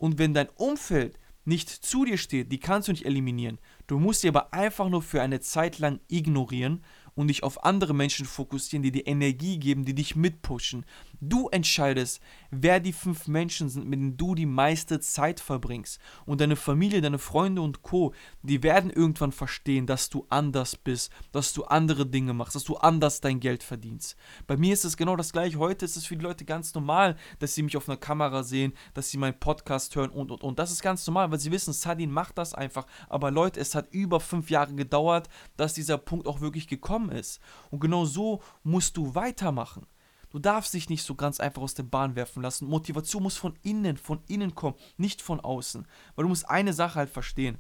Und 0.05 0.19
wenn 0.19 0.35
dein 0.35 0.51
Umfeld 0.51 1.19
nicht 1.47 1.71
zu 1.71 2.05
dir 2.05 2.19
steht, 2.19 2.53
die 2.53 2.61
kannst 2.61 2.89
du 2.89 2.93
nicht 2.93 3.07
eliminieren. 3.07 3.59
Du 3.87 3.99
musst 3.99 4.21
sie 4.21 4.29
aber 4.29 4.53
einfach 4.53 4.91
nur 4.91 5.01
für 5.01 5.23
eine 5.23 5.41
Zeit 5.41 5.79
lang 5.79 5.99
ignorieren 6.09 6.85
und 7.15 7.29
dich 7.29 7.43
auf 7.43 7.65
andere 7.65 7.95
Menschen 7.95 8.27
fokussieren, 8.27 8.83
die 8.83 8.93
dir 8.93 9.07
Energie 9.07 9.59
geben, 9.59 9.87
die 9.87 9.95
dich 9.95 10.15
mitpushen. 10.15 10.85
Du 11.27 11.49
entscheidest, 11.49 12.21
wer 12.51 12.81
die 12.81 12.93
fünf 12.93 13.29
Menschen 13.29 13.71
sind, 13.71 13.89
mit 13.89 13.99
denen 13.99 14.17
du 14.19 14.35
die 14.35 14.45
meiste 14.45 15.01
Zeit 15.01 15.41
verbringst. 15.41 15.99
Und 16.27 16.43
deine 16.43 16.55
Familie, 16.55 17.01
deine 17.01 17.19
Freunde 17.19 17.63
und 17.63 17.83
Co., 17.83 18.13
die 18.43 18.63
werden 18.63 18.91
irgendwann 18.91 19.33
verstehen, 19.33 19.87
dass 19.87 20.11
du 20.11 20.27
anders 20.29 20.77
bist, 20.77 21.11
dass 21.33 21.55
du 21.55 21.65
andere 21.65 22.05
Dinge 22.05 22.35
machst, 22.35 22.57
dass 22.57 22.65
du 22.65 22.77
anders 22.77 23.23
dein 23.23 23.41
Geld 23.41 23.63
verdienst. 23.63 24.17
Bei 24.47 24.59
mir 24.59 24.75
ist 24.75 24.85
es 24.85 24.99
genau 24.99 25.17
das 25.17 25.33
gleiche. 25.33 25.59
Heute 25.59 25.87
ist 25.87 25.97
es 25.97 26.05
für 26.05 26.17
die 26.17 26.25
Leute 26.25 26.45
ganz 26.45 26.75
normal, 26.75 27.17
dass 27.39 27.55
sie 27.55 27.63
mich 27.63 27.79
auf 27.79 27.89
einer 27.89 27.97
Kamera 27.97 28.43
sehen, 28.43 28.75
dass 28.93 29.09
sie 29.09 29.17
meinen 29.17 29.41
Podcast 29.41 29.97
hören 29.97 30.11
und 30.11 30.31
und 30.31 30.43
und. 30.43 30.59
Das 30.59 30.71
ist 30.71 30.83
ganz 30.83 31.07
normal, 31.07 31.31
weil 31.31 31.41
sie 31.41 31.53
wissen, 31.53 31.73
Sadin 31.73 32.11
macht 32.11 32.37
das 32.37 32.53
einfach. 32.53 32.87
Aber 33.09 33.31
Leute, 33.31 33.61
es 33.61 33.75
hat 33.75 33.95
über 33.95 34.21
fünf 34.21 34.51
Jahre 34.51 34.75
gedauert, 34.75 35.31
dass 35.57 35.73
dieser 35.73 35.97
Punkt 35.97 36.27
auch 36.27 36.43
wirklich 36.43 36.69
gekommen 36.69 37.11
ist. 37.11 37.41
Und 37.71 37.81
genau 37.81 38.05
so 38.05 38.43
musst 38.63 38.99
du 38.99 39.15
weitermachen. 39.15 39.87
Du 40.35 40.41
darfst 40.41 40.75
dich 40.75 40.89
nicht 40.89 41.05
so 41.05 41.15
ganz 41.15 41.39
einfach 41.39 41.63
aus 41.63 41.75
der 41.75 41.85
Bahn 41.85 42.17
werfen 42.17 42.43
lassen. 42.43 42.67
Motivation 42.67 43.23
muss 43.23 43.37
von 43.37 43.57
innen, 43.63 43.97
von 43.97 44.21
innen 44.27 44.57
kommen, 44.57 44.75
nicht 44.97 45.23
von 45.23 45.39
außen. 45.39 45.87
Weil 46.17 46.25
du 46.25 46.29
musst 46.29 46.51
eine 46.51 46.73
Sache 46.73 46.97
halt 46.97 47.11
verstehen. 47.11 47.57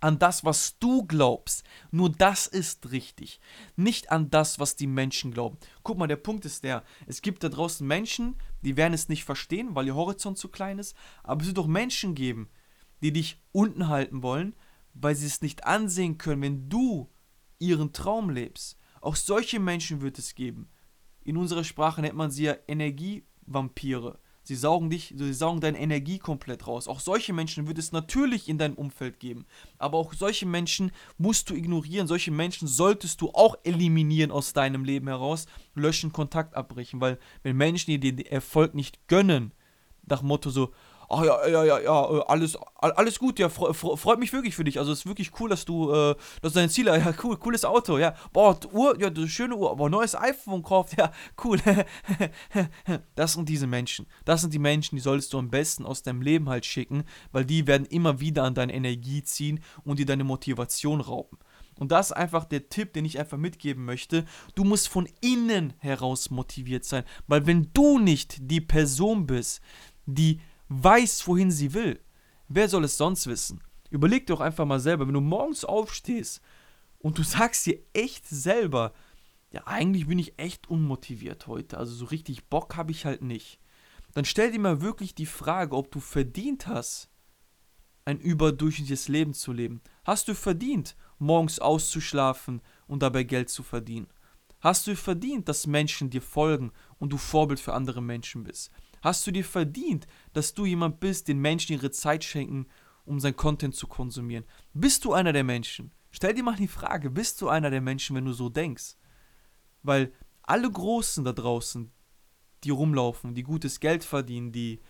an 0.00 0.18
das, 0.18 0.44
was 0.44 0.80
du 0.80 1.04
glaubst. 1.06 1.62
Nur 1.92 2.10
das 2.10 2.48
ist 2.48 2.90
richtig. 2.90 3.38
Nicht 3.76 4.10
an 4.10 4.30
das, 4.30 4.58
was 4.58 4.74
die 4.74 4.88
Menschen 4.88 5.30
glauben. 5.30 5.58
Guck 5.84 5.96
mal, 5.96 6.08
der 6.08 6.16
Punkt 6.16 6.44
ist 6.44 6.64
der, 6.64 6.82
es 7.06 7.22
gibt 7.22 7.44
da 7.44 7.48
draußen 7.48 7.86
Menschen, 7.86 8.34
die 8.62 8.76
werden 8.76 8.92
es 8.92 9.08
nicht 9.08 9.22
verstehen, 9.24 9.76
weil 9.76 9.86
ihr 9.86 9.94
Horizont 9.94 10.38
zu 10.38 10.48
klein 10.48 10.80
ist, 10.80 10.96
aber 11.22 11.42
es 11.42 11.46
wird 11.46 11.58
auch 11.60 11.68
Menschen 11.68 12.16
geben, 12.16 12.48
die 13.00 13.12
dich 13.12 13.40
unten 13.52 13.86
halten 13.86 14.24
wollen, 14.24 14.56
weil 14.92 15.14
sie 15.14 15.26
es 15.26 15.40
nicht 15.40 15.64
ansehen 15.64 16.18
können, 16.18 16.42
wenn 16.42 16.68
du 16.68 17.08
ihren 17.60 17.92
Traum 17.92 18.28
lebst. 18.28 18.76
Auch 19.00 19.14
solche 19.14 19.60
Menschen 19.60 20.00
wird 20.00 20.18
es 20.18 20.34
geben. 20.34 20.68
In 21.26 21.36
unserer 21.36 21.64
Sprache 21.64 22.00
nennt 22.00 22.14
man 22.14 22.30
sie 22.30 22.44
ja 22.44 22.54
Energievampire. 22.68 24.20
Sie 24.44 24.54
saugen 24.54 24.90
dich, 24.90 25.12
sie 25.16 25.32
saugen 25.34 25.60
deine 25.60 25.80
Energie 25.80 26.20
komplett 26.20 26.68
raus. 26.68 26.86
Auch 26.86 27.00
solche 27.00 27.32
Menschen 27.32 27.66
wird 27.66 27.78
es 27.78 27.90
natürlich 27.90 28.48
in 28.48 28.58
deinem 28.58 28.76
Umfeld 28.76 29.18
geben. 29.18 29.44
Aber 29.76 29.98
auch 29.98 30.14
solche 30.14 30.46
Menschen 30.46 30.92
musst 31.18 31.50
du 31.50 31.54
ignorieren. 31.54 32.06
Solche 32.06 32.30
Menschen 32.30 32.68
solltest 32.68 33.20
du 33.20 33.30
auch 33.30 33.56
eliminieren 33.64 34.30
aus 34.30 34.52
deinem 34.52 34.84
Leben 34.84 35.08
heraus. 35.08 35.46
Löschen, 35.74 36.12
Kontakt 36.12 36.54
abbrechen. 36.54 37.00
Weil 37.00 37.18
wenn 37.42 37.56
Menschen 37.56 37.90
dir 37.90 37.98
den 37.98 38.24
Erfolg 38.24 38.76
nicht 38.76 39.08
gönnen, 39.08 39.50
nach 40.08 40.22
Motto 40.22 40.50
so, 40.50 40.70
ach 41.08 41.24
ja, 41.24 41.46
ja, 41.48 41.64
ja, 41.64 41.78
ja, 41.78 42.10
äh, 42.10 42.22
alles, 42.26 42.58
alles 42.76 43.18
gut, 43.18 43.38
ja, 43.38 43.48
freut 43.48 44.18
mich 44.18 44.32
wirklich 44.32 44.54
für 44.54 44.64
dich. 44.64 44.78
Also 44.78 44.92
es 44.92 45.00
ist 45.00 45.06
wirklich 45.06 45.32
cool, 45.40 45.48
dass 45.48 45.64
du, 45.64 45.92
äh, 45.92 46.14
dass 46.42 46.52
dein 46.52 46.68
Ziel, 46.68 46.86
ja, 46.86 47.14
cool, 47.22 47.36
cooles 47.36 47.64
Auto, 47.64 47.98
ja, 47.98 48.14
boah, 48.32 48.58
Uhr, 48.72 49.00
ja, 49.00 49.10
schöne 49.26 49.56
Uhr, 49.56 49.70
aber 49.70 49.88
neues 49.88 50.14
iPhone 50.14 50.62
kauft, 50.62 50.98
ja, 50.98 51.12
cool. 51.44 51.58
das 53.14 53.32
sind 53.32 53.48
diese 53.48 53.66
Menschen. 53.66 54.06
Das 54.24 54.40
sind 54.40 54.52
die 54.52 54.58
Menschen, 54.58 54.96
die 54.96 55.02
solltest 55.02 55.32
du 55.32 55.38
am 55.38 55.50
besten 55.50 55.84
aus 55.84 56.02
deinem 56.02 56.22
Leben 56.22 56.48
halt 56.48 56.66
schicken, 56.66 57.04
weil 57.32 57.44
die 57.44 57.66
werden 57.66 57.86
immer 57.86 58.20
wieder 58.20 58.44
an 58.44 58.54
deine 58.54 58.74
Energie 58.74 59.22
ziehen 59.22 59.60
und 59.84 59.98
dir 59.98 60.06
deine 60.06 60.24
Motivation 60.24 61.00
rauben. 61.00 61.38
Und 61.78 61.92
das 61.92 62.06
ist 62.06 62.12
einfach 62.12 62.44
der 62.44 62.68
Tipp, 62.68 62.94
den 62.94 63.04
ich 63.04 63.18
einfach 63.18 63.36
mitgeben 63.36 63.84
möchte. 63.84 64.24
Du 64.54 64.64
musst 64.64 64.88
von 64.88 65.08
innen 65.20 65.74
heraus 65.78 66.30
motiviert 66.30 66.84
sein, 66.84 67.04
weil 67.26 67.46
wenn 67.46 67.70
du 67.74 67.98
nicht 67.98 68.50
die 68.50 68.62
Person 68.62 69.26
bist, 69.26 69.60
die 70.06 70.40
weiß, 70.68 71.26
wohin 71.26 71.50
sie 71.50 71.74
will. 71.74 72.00
Wer 72.48 72.68
soll 72.68 72.84
es 72.84 72.96
sonst 72.96 73.26
wissen? 73.26 73.62
Überleg 73.90 74.26
doch 74.26 74.40
einfach 74.40 74.64
mal 74.64 74.80
selber, 74.80 75.06
wenn 75.06 75.14
du 75.14 75.20
morgens 75.20 75.64
aufstehst 75.64 76.40
und 76.98 77.18
du 77.18 77.22
sagst 77.22 77.66
dir 77.66 77.78
echt 77.92 78.26
selber, 78.26 78.92
ja, 79.52 79.62
eigentlich 79.66 80.06
bin 80.06 80.18
ich 80.18 80.38
echt 80.38 80.68
unmotiviert 80.68 81.46
heute, 81.46 81.78
also 81.78 81.94
so 81.94 82.06
richtig 82.06 82.46
Bock 82.48 82.76
habe 82.76 82.90
ich 82.90 83.04
halt 83.04 83.22
nicht. 83.22 83.60
Dann 84.12 84.24
stell 84.24 84.50
dir 84.50 84.58
mal 84.58 84.80
wirklich 84.80 85.14
die 85.14 85.26
Frage, 85.26 85.76
ob 85.76 85.90
du 85.90 86.00
verdient 86.00 86.66
hast, 86.66 87.10
ein 88.04 88.18
überdurchschnittliches 88.18 89.08
Leben 89.08 89.34
zu 89.34 89.52
leben. 89.52 89.82
Hast 90.04 90.28
du 90.28 90.34
verdient, 90.34 90.96
morgens 91.18 91.58
auszuschlafen 91.58 92.62
und 92.86 93.02
dabei 93.02 93.24
Geld 93.24 93.50
zu 93.50 93.62
verdienen? 93.62 94.06
Hast 94.60 94.86
du 94.86 94.96
verdient, 94.96 95.48
dass 95.48 95.66
Menschen 95.66 96.10
dir 96.10 96.22
folgen 96.22 96.72
und 96.98 97.12
du 97.12 97.18
Vorbild 97.18 97.60
für 97.60 97.74
andere 97.74 98.00
Menschen 98.00 98.44
bist? 98.44 98.70
Hast 99.02 99.26
du 99.26 99.30
dir 99.30 99.44
verdient, 99.44 100.06
dass 100.32 100.54
du 100.54 100.66
jemand 100.66 101.00
bist, 101.00 101.28
den 101.28 101.38
Menschen 101.38 101.72
ihre 101.72 101.90
Zeit 101.90 102.24
schenken, 102.24 102.66
um 103.04 103.20
sein 103.20 103.36
Content 103.36 103.74
zu 103.74 103.86
konsumieren? 103.86 104.44
Bist 104.72 105.04
du 105.04 105.12
einer 105.12 105.32
der 105.32 105.44
Menschen? 105.44 105.92
Stell 106.10 106.34
dir 106.34 106.42
mal 106.42 106.56
die 106.56 106.68
Frage, 106.68 107.10
bist 107.10 107.40
du 107.40 107.48
einer 107.48 107.70
der 107.70 107.80
Menschen, 107.80 108.16
wenn 108.16 108.24
du 108.24 108.32
so 108.32 108.48
denkst? 108.48 108.96
Weil 109.82 110.12
alle 110.42 110.70
Großen 110.70 111.24
da 111.24 111.32
draußen, 111.32 111.92
die 112.64 112.70
rumlaufen, 112.70 113.34
die 113.34 113.42
gutes 113.42 113.80
Geld 113.80 114.02
verdienen, 114.02 114.52
die, 114.52 114.80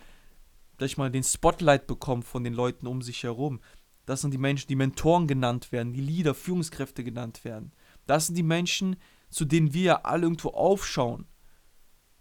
sag 0.78 0.96
mal, 0.98 1.10
den 1.10 1.24
Spotlight 1.24 1.86
bekommen 1.86 2.22
von 2.22 2.44
den 2.44 2.54
Leuten 2.54 2.86
um 2.86 3.02
sich 3.02 3.22
herum, 3.24 3.60
das 4.06 4.20
sind 4.20 4.32
die 4.32 4.38
Menschen, 4.38 4.68
die 4.68 4.76
Mentoren 4.76 5.26
genannt 5.26 5.72
werden, 5.72 5.92
die 5.92 6.00
Leader, 6.00 6.34
Führungskräfte 6.34 7.02
genannt 7.02 7.44
werden. 7.44 7.72
Das 8.06 8.26
sind 8.26 8.36
die 8.36 8.44
Menschen, 8.44 8.96
zu 9.30 9.44
denen 9.44 9.74
wir 9.74 10.06
alle 10.06 10.22
irgendwo 10.22 10.50
aufschauen 10.50 11.26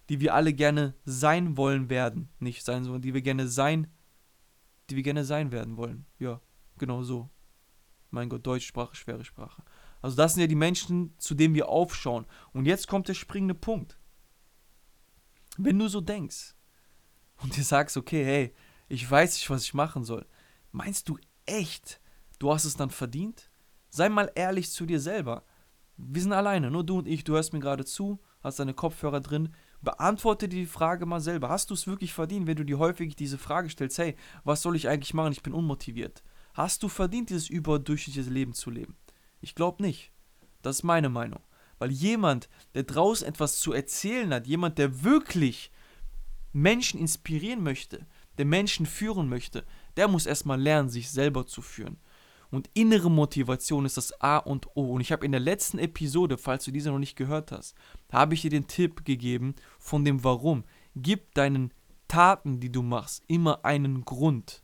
die 0.09 0.19
wir 0.19 0.33
alle 0.33 0.53
gerne 0.53 0.95
sein 1.05 1.57
wollen 1.57 1.89
werden. 1.89 2.29
Nicht 2.39 2.63
sein, 2.63 2.83
sondern 2.83 3.01
die 3.01 3.13
wir 3.13 3.21
gerne 3.21 3.47
sein, 3.47 3.87
die 4.89 4.95
wir 4.95 5.03
gerne 5.03 5.25
sein 5.25 5.51
werden 5.51 5.77
wollen. 5.77 6.05
Ja, 6.19 6.41
genau 6.77 7.03
so. 7.03 7.29
Mein 8.11 8.29
Gott, 8.29 8.45
Deutschsprache, 8.45 8.95
schwere 8.95 9.25
Sprache. 9.25 9.63
Also 10.01 10.15
das 10.15 10.33
sind 10.33 10.41
ja 10.41 10.47
die 10.47 10.55
Menschen, 10.55 11.15
zu 11.17 11.33
denen 11.33 11.55
wir 11.55 11.67
aufschauen. 11.67 12.25
Und 12.53 12.65
jetzt 12.65 12.87
kommt 12.87 13.07
der 13.07 13.15
springende 13.15 13.55
Punkt. 13.55 13.97
Wenn 15.57 15.79
du 15.79 15.87
so 15.87 16.01
denkst 16.01 16.53
und 17.41 17.57
dir 17.57 17.63
sagst, 17.63 17.97
okay, 17.97 18.23
hey, 18.23 18.55
ich 18.87 19.09
weiß 19.09 19.33
nicht, 19.33 19.49
was 19.49 19.63
ich 19.63 19.73
machen 19.73 20.03
soll, 20.03 20.25
meinst 20.71 21.09
du 21.09 21.17
echt, 21.45 21.99
du 22.39 22.53
hast 22.53 22.65
es 22.65 22.77
dann 22.77 22.89
verdient? 22.89 23.49
Sei 23.89 24.09
mal 24.09 24.31
ehrlich 24.35 24.69
zu 24.69 24.85
dir 24.85 24.99
selber. 24.99 25.43
Wir 25.97 26.21
sind 26.21 26.33
alleine, 26.33 26.69
nur 26.69 26.83
du 26.83 26.99
und 26.99 27.07
ich, 27.07 27.23
du 27.23 27.33
hörst 27.33 27.53
mir 27.53 27.59
gerade 27.59 27.85
zu, 27.85 28.19
hast 28.41 28.59
deine 28.59 28.73
Kopfhörer 28.73 29.21
drin. 29.21 29.53
Beantworte 29.85 30.49
die 30.49 30.65
Frage 30.65 31.05
mal 31.05 31.21
selber. 31.21 31.47
Hast 31.47 31.69
du 31.69 31.73
es 31.73 31.87
wirklich 31.87 32.13
verdient, 32.13 32.47
wenn 32.47 32.57
du 32.57 32.65
dir 32.65 32.79
häufig 32.79 33.15
diese 33.15 33.37
Frage 33.37 33.69
stellst, 33.69 33.97
hey, 33.97 34.17
was 34.43 34.61
soll 34.61 34.75
ich 34.75 34.89
eigentlich 34.89 35.13
machen? 35.13 35.31
Ich 35.31 35.43
bin 35.43 35.53
unmotiviert. 35.53 36.23
Hast 36.53 36.83
du 36.83 36.89
verdient, 36.89 37.29
dieses 37.29 37.49
überdurchschnittliche 37.49 38.29
Leben 38.29 38.53
zu 38.53 38.69
leben? 38.69 38.97
Ich 39.39 39.55
glaube 39.55 39.81
nicht. 39.81 40.11
Das 40.61 40.77
ist 40.77 40.83
meine 40.83 41.09
Meinung. 41.09 41.41
Weil 41.77 41.91
jemand, 41.91 42.49
der 42.73 42.83
draußen 42.83 43.27
etwas 43.27 43.59
zu 43.59 43.73
erzählen 43.73 44.33
hat, 44.33 44.47
jemand, 44.47 44.77
der 44.77 45.03
wirklich 45.03 45.71
Menschen 46.51 46.99
inspirieren 46.99 47.63
möchte, 47.63 48.05
der 48.37 48.45
Menschen 48.45 48.85
führen 48.85 49.29
möchte, 49.29 49.65
der 49.97 50.07
muss 50.07 50.25
erstmal 50.25 50.59
lernen, 50.59 50.89
sich 50.89 51.11
selber 51.11 51.45
zu 51.45 51.61
führen. 51.61 51.97
Und 52.55 52.69
innere 52.73 53.11
Motivation 53.11 53.85
ist 53.85 53.97
das 53.97 54.21
A 54.21 54.37
und 54.37 54.67
O. 54.75 54.93
Und 54.93 55.01
ich 55.01 55.11
habe 55.11 55.25
in 55.25 55.33
der 55.33 55.41
letzten 55.41 55.77
Episode, 55.77 56.37
falls 56.37 56.63
du 56.63 56.71
diese 56.71 56.89
noch 56.89 56.99
nicht 56.99 57.17
gehört 57.17 57.51
hast, 57.51 57.75
habe 58.09 58.33
ich 58.33 58.43
dir 58.43 58.49
den 58.49 58.67
Tipp 58.67 59.03
gegeben 59.03 59.55
von 59.77 60.05
dem 60.05 60.23
Warum. 60.23 60.63
Gib 60.95 61.33
deinen 61.33 61.73
Taten, 62.07 62.61
die 62.61 62.71
du 62.71 62.81
machst, 62.81 63.23
immer 63.27 63.65
einen 63.65 64.05
Grund. 64.05 64.63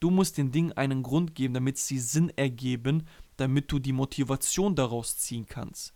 Du 0.00 0.10
musst 0.10 0.36
den 0.36 0.52
Dingen 0.52 0.72
einen 0.72 1.02
Grund 1.02 1.34
geben, 1.34 1.54
damit 1.54 1.78
sie 1.78 1.98
Sinn 1.98 2.30
ergeben, 2.36 3.06
damit 3.38 3.72
du 3.72 3.78
die 3.78 3.94
Motivation 3.94 4.74
daraus 4.74 5.16
ziehen 5.16 5.46
kannst. 5.46 5.94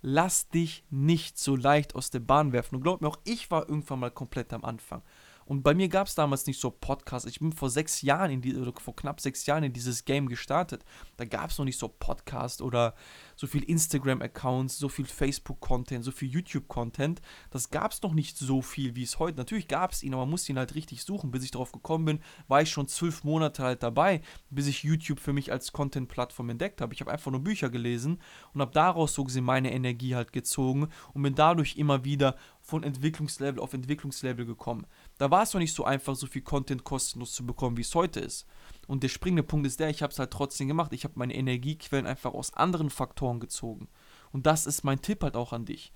Lass 0.00 0.48
dich 0.48 0.84
nicht 0.90 1.38
so 1.38 1.56
leicht 1.56 1.96
aus 1.96 2.10
der 2.10 2.20
Bahn 2.20 2.52
werfen. 2.52 2.76
Und 2.76 2.82
glaub 2.82 3.00
mir, 3.00 3.08
auch 3.08 3.18
ich 3.24 3.50
war 3.50 3.68
irgendwann 3.68 3.98
mal 3.98 4.12
komplett 4.12 4.52
am 4.52 4.64
Anfang. 4.64 5.02
Und 5.46 5.62
bei 5.62 5.74
mir 5.74 5.88
gab 5.88 6.06
es 6.06 6.14
damals 6.14 6.46
nicht 6.46 6.60
so 6.60 6.70
Podcasts. 6.70 7.28
Ich 7.28 7.40
bin 7.40 7.52
vor 7.52 7.70
sechs 7.70 8.02
Jahren 8.02 8.30
in 8.30 8.40
die, 8.40 8.56
oder 8.56 8.72
vor 8.78 8.96
knapp 8.96 9.20
sechs 9.20 9.46
Jahren 9.46 9.64
in 9.64 9.72
dieses 9.72 10.04
Game 10.04 10.28
gestartet. 10.28 10.84
Da 11.16 11.24
gab 11.24 11.50
es 11.50 11.58
noch 11.58 11.64
nicht 11.64 11.78
so 11.78 11.88
Podcasts 11.88 12.62
oder 12.62 12.94
so 13.36 13.46
viel 13.46 13.62
Instagram-Accounts, 13.62 14.78
so 14.78 14.88
viel 14.88 15.06
Facebook-Content, 15.06 16.04
so 16.04 16.10
viel 16.10 16.28
YouTube-Content. 16.30 17.20
Das 17.50 17.70
gab 17.70 17.92
es 17.92 18.02
noch 18.02 18.14
nicht 18.14 18.38
so 18.38 18.62
viel, 18.62 18.96
wie 18.96 19.02
es 19.02 19.18
heute. 19.18 19.36
Natürlich 19.36 19.68
gab 19.68 19.92
es 19.92 20.02
ihn, 20.02 20.14
aber 20.14 20.22
man 20.22 20.30
musste 20.30 20.52
ihn 20.52 20.58
halt 20.58 20.74
richtig 20.74 21.02
suchen. 21.02 21.30
Bis 21.30 21.44
ich 21.44 21.50
darauf 21.50 21.72
gekommen 21.72 22.04
bin, 22.04 22.20
war 22.48 22.62
ich 22.62 22.70
schon 22.70 22.88
zwölf 22.88 23.24
Monate 23.24 23.62
halt 23.62 23.82
dabei, 23.82 24.20
bis 24.50 24.66
ich 24.66 24.82
YouTube 24.82 25.20
für 25.20 25.32
mich 25.32 25.52
als 25.52 25.72
Content-Plattform 25.72 26.50
entdeckt 26.50 26.80
habe. 26.80 26.94
Ich 26.94 27.00
habe 27.00 27.10
einfach 27.10 27.30
nur 27.30 27.40
Bücher 27.40 27.70
gelesen 27.70 28.20
und 28.52 28.60
habe 28.60 28.72
daraus 28.72 29.14
so 29.14 29.24
gesehen 29.24 29.44
meine 29.44 29.72
Energie 29.72 30.14
halt 30.14 30.32
gezogen 30.32 30.88
und 31.12 31.22
bin 31.22 31.34
dadurch 31.34 31.76
immer 31.76 32.04
wieder 32.04 32.36
von 32.60 32.82
Entwicklungslevel 32.82 33.60
auf 33.60 33.74
Entwicklungslevel 33.74 34.46
gekommen. 34.46 34.86
Da 35.18 35.30
war 35.30 35.42
es 35.42 35.54
noch 35.54 35.60
nicht 35.60 35.74
so 35.74 35.84
einfach, 35.84 36.16
so 36.16 36.26
viel 36.26 36.42
Content 36.42 36.84
kostenlos 36.84 37.32
zu 37.32 37.46
bekommen, 37.46 37.76
wie 37.76 37.82
es 37.82 37.94
heute 37.94 38.20
ist. 38.20 38.46
Und 38.86 39.02
der 39.02 39.08
springende 39.08 39.42
Punkt 39.42 39.66
ist 39.66 39.80
der, 39.80 39.88
ich 39.88 40.02
habe 40.02 40.12
es 40.12 40.18
halt 40.18 40.30
trotzdem 40.30 40.68
gemacht. 40.68 40.92
Ich 40.92 41.04
habe 41.04 41.14
meine 41.16 41.34
Energiequellen 41.34 42.06
einfach 42.06 42.34
aus 42.34 42.54
anderen 42.54 42.90
Faktoren 42.90 43.40
gezogen. 43.40 43.88
Und 44.32 44.46
das 44.46 44.66
ist 44.66 44.84
mein 44.84 45.00
Tipp 45.00 45.22
halt 45.22 45.36
auch 45.36 45.52
an 45.52 45.64
dich. 45.64 45.92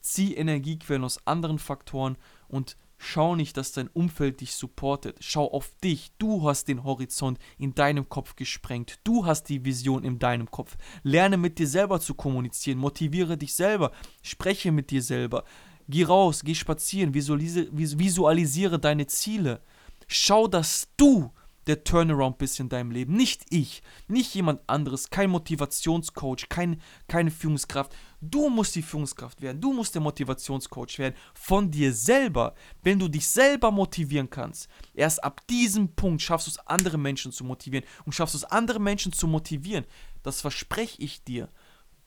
Zieh 0.00 0.34
Energiequellen 0.34 1.04
aus 1.04 1.26
anderen 1.26 1.58
Faktoren 1.58 2.16
und 2.46 2.76
schau 2.98 3.34
nicht, 3.34 3.56
dass 3.56 3.72
dein 3.72 3.88
Umfeld 3.88 4.40
dich 4.40 4.54
supportet. 4.54 5.16
Schau 5.20 5.50
auf 5.50 5.72
dich. 5.82 6.12
Du 6.18 6.48
hast 6.48 6.68
den 6.68 6.84
Horizont 6.84 7.38
in 7.56 7.74
deinem 7.74 8.08
Kopf 8.08 8.36
gesprengt. 8.36 9.00
Du 9.04 9.26
hast 9.26 9.44
die 9.44 9.64
Vision 9.64 10.04
in 10.04 10.18
deinem 10.18 10.50
Kopf. 10.50 10.76
Lerne 11.02 11.36
mit 11.36 11.58
dir 11.58 11.66
selber 11.66 12.00
zu 12.00 12.14
kommunizieren. 12.14 12.78
Motiviere 12.78 13.38
dich 13.38 13.54
selber. 13.54 13.92
Spreche 14.22 14.70
mit 14.70 14.90
dir 14.90 15.02
selber. 15.02 15.44
Geh 15.88 16.04
raus, 16.04 16.42
geh 16.44 16.54
spazieren, 16.54 17.14
visualisiere, 17.14 18.78
deine 18.78 19.06
Ziele. 19.06 19.62
Schau, 20.06 20.46
dass 20.46 20.88
du 20.96 21.32
der 21.68 21.84
Turnaround 21.84 22.38
bist 22.38 22.58
in 22.60 22.68
deinem 22.68 22.90
Leben. 22.90 23.14
Nicht 23.14 23.44
ich, 23.50 23.82
nicht 24.08 24.34
jemand 24.34 24.60
anderes, 24.66 25.10
kein 25.10 25.30
Motivationscoach, 25.30 26.48
kein, 26.48 26.80
keine 27.06 27.30
Führungskraft. 27.30 27.94
Du 28.20 28.48
musst 28.48 28.74
die 28.74 28.82
Führungskraft 28.82 29.40
werden, 29.42 29.60
du 29.60 29.72
musst 29.72 29.94
der 29.94 30.02
Motivationscoach 30.02 30.98
werden 30.98 31.14
von 31.34 31.70
dir 31.70 31.92
selber. 31.92 32.54
Wenn 32.82 32.98
du 32.98 33.08
dich 33.08 33.28
selber 33.28 33.70
motivieren 33.70 34.30
kannst, 34.30 34.68
erst 34.94 35.22
ab 35.22 35.46
diesem 35.48 35.94
Punkt 35.94 36.22
schaffst 36.22 36.46
du 36.48 36.50
es, 36.52 36.58
andere 36.66 36.98
Menschen 36.98 37.32
zu 37.32 37.44
motivieren. 37.44 37.86
Und 38.04 38.12
schaffst 38.12 38.34
du 38.34 38.38
es, 38.38 38.44
andere 38.44 38.80
Menschen 38.80 39.12
zu 39.12 39.26
motivieren, 39.26 39.84
das 40.22 40.40
verspreche 40.40 41.00
ich 41.02 41.22
dir, 41.22 41.50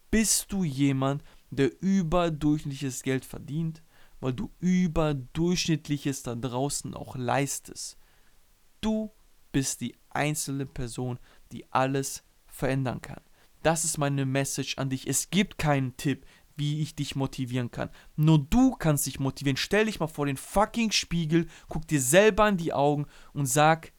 bist 0.10 0.52
du 0.52 0.64
jemand, 0.64 1.24
der 1.24 1.41
überdurchschnittliches 1.52 3.04
Geld 3.04 3.26
verdient, 3.26 3.84
weil 4.20 4.34
du 4.34 4.52
überdurchschnittliches 4.60 6.24
da 6.24 6.36
draußen 6.36 6.94
auch 6.94 7.16
leistest. 7.16 7.98
Du 8.80 9.12
bist 9.52 9.82
die 9.82 9.96
einzelne 10.10 10.66
Person, 10.66 11.20
die 11.52 11.72
alles 11.72 12.24
verändern 12.48 13.02
kann. 13.02 13.22
Das 13.64 13.86
ist 13.86 13.98
meine 13.98 14.26
Message 14.26 14.78
an 14.78 14.90
dich. 14.90 15.08
Es 15.08 15.30
gibt 15.30 15.58
keinen 15.58 15.96
Tipp, 15.98 16.26
wie 16.56 16.82
ich 16.82 16.96
dich 16.96 17.16
motivieren 17.16 17.72
kann. 17.72 17.90
Nur 18.16 18.40
du 18.40 18.72
kannst 18.72 19.06
dich 19.06 19.20
motivieren. 19.20 19.58
Stell 19.58 19.86
dich 19.86 20.00
mal 20.00 20.08
vor 20.08 20.26
den 20.26 20.38
fucking 20.38 20.92
Spiegel, 20.92 21.48
guck 21.68 21.88
dir 21.88 22.02
selber 22.02 22.48
in 22.50 22.58
die 22.58 22.74
Augen 22.74 23.06
und 23.34 23.46
sag, 23.46 23.94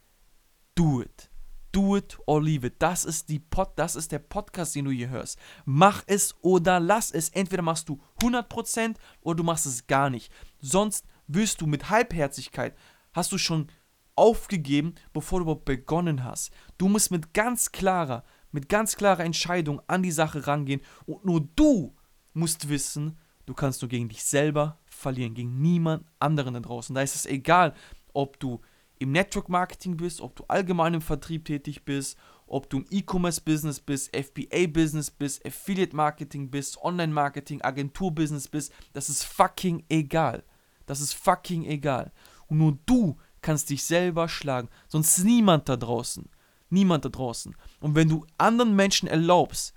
do 0.75 1.03
it. 1.03 1.32
Do 1.73 1.97
it 1.97 2.19
or 2.27 2.43
leave 2.43 2.67
it. 2.67 2.75
Das 2.79 3.05
ist, 3.05 3.29
die 3.31 3.39
Pod, 3.39 3.71
das 3.77 3.97
ist 3.97 4.13
der 4.13 4.19
Podcast, 4.19 4.75
den 4.75 4.85
du 4.85 4.91
hier 4.91 5.09
hörst. 5.09 5.39
Mach 5.65 6.03
es 6.07 6.35
oder 6.43 6.79
lass 6.79 7.11
es. 7.11 7.31
Entweder 7.31 7.63
machst 7.63 7.89
du 7.89 8.01
100% 8.21 8.97
oder 9.23 9.37
du 9.37 9.43
machst 9.43 9.67
es 9.67 9.87
gar 9.87 10.11
nicht. 10.11 10.31
Sonst 10.61 11.07
wirst 11.27 11.61
du 11.61 11.67
mit 11.67 11.89
Halbherzigkeit, 11.89 12.77
hast 13.13 13.33
du 13.33 13.39
schon 13.39 13.69
aufgegeben, 14.15 14.95
bevor 15.13 15.39
du 15.39 15.45
überhaupt 15.45 15.65
begonnen 15.65 16.25
hast. 16.25 16.53
Du 16.79 16.89
musst 16.89 17.11
mit 17.11 17.33
ganz 17.33 17.73
klarer, 17.73 18.25
mit 18.51 18.69
ganz 18.69 18.97
klarer 18.97 19.25
Entscheidung 19.25 19.81
an 19.87 20.03
die 20.03 20.13
Sache 20.13 20.47
rangehen 20.47 20.83
und 21.07 21.25
nur 21.25 21.41
du 21.57 21.97
musst 22.35 22.69
wissen, 22.69 23.19
du 23.47 23.55
kannst 23.55 23.83
nur 23.83 23.89
gegen 23.89 24.09
dich 24.09 24.23
selber 24.23 24.79
verlieren, 24.85 25.35
gegen 25.35 25.61
niemand 25.61 26.05
anderen 26.19 26.55
da 26.55 26.61
draußen. 26.61 26.95
Da 26.95 27.03
ist 27.03 27.15
es 27.15 27.27
egal, 27.27 27.75
ob 28.13 28.39
du 28.39 28.61
im 29.03 29.13
Network 29.13 29.49
Marketing 29.49 29.97
bist, 29.97 30.21
ob 30.21 30.37
du 30.37 30.45
allgemein 30.49 30.95
im 30.95 31.01
Vertrieb 31.01 31.45
tätig 31.45 31.85
bist, 31.85 32.19
ob 32.47 32.69
du 32.69 32.79
im 32.79 32.87
E-Commerce 32.91 33.41
Business 33.41 33.81
bist, 33.81 34.15
FBA 34.15 34.67
Business 34.69 35.11
bist, 35.11 35.45
Affiliate 35.47 35.95
Marketing 35.97 36.51
bist, 36.51 36.83
Online 36.83 37.13
Marketing, 37.13 37.63
Agentur 37.63 38.15
Business 38.15 38.49
bist, 38.49 38.73
das 38.93 39.09
ist 39.09 39.25
fucking 39.25 39.85
egal. 39.89 40.45
Das 40.87 41.01
ist 41.01 41.15
fucking 41.15 41.65
egal. 41.65 42.13
Und 42.49 42.59
nur 42.59 42.79
du 42.87 43.17
kannst 43.41 43.71
dich 43.71 43.83
selber 43.83 44.29
schlagen, 44.29 44.69
sonst 44.89 45.25
niemand 45.25 45.69
da 45.69 45.77
draußen. 45.77 46.29
Niemand 46.71 47.05
da 47.05 47.09
draußen. 47.09 47.55
Und 47.81 47.95
wenn 47.95 48.09
du 48.09 48.27
anderen 48.39 48.75
Menschen 48.77 49.09
erlaubst, 49.09 49.75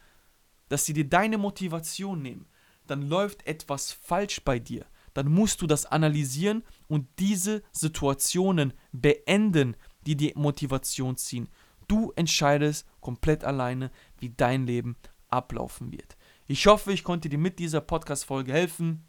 dass 0.70 0.86
sie 0.86 0.94
dir 0.94 1.08
deine 1.08 1.38
Motivation 1.38 2.22
nehmen, 2.22 2.48
dann 2.88 3.08
läuft 3.08 3.46
etwas 3.48 3.92
falsch 3.92 4.42
bei 4.44 4.60
dir 4.60 4.86
dann 5.16 5.32
musst 5.32 5.62
du 5.62 5.68
das 5.68 5.88
analysieren 5.88 6.64
und 6.88 7.08
diese 7.20 7.64
Situationen 7.72 8.74
beenden, 8.92 9.76
die 10.06 10.16
die 10.16 10.34
Motivation 10.36 11.18
ziehen. 11.18 11.50
Du 11.88 12.12
entscheidest 12.16 12.88
komplett 13.00 13.44
alleine, 13.44 13.92
wie 14.20 14.30
dein 14.30 14.66
Leben 14.66 14.96
ablaufen 15.30 15.92
wird. 15.92 16.18
Ich 16.48 16.66
hoffe, 16.68 16.94
ich 16.94 17.04
konnte 17.04 17.30
dir 17.30 17.38
mit 17.38 17.60
dieser 17.60 17.82
Podcast-Folge 17.82 18.54
helfen. 18.54 19.06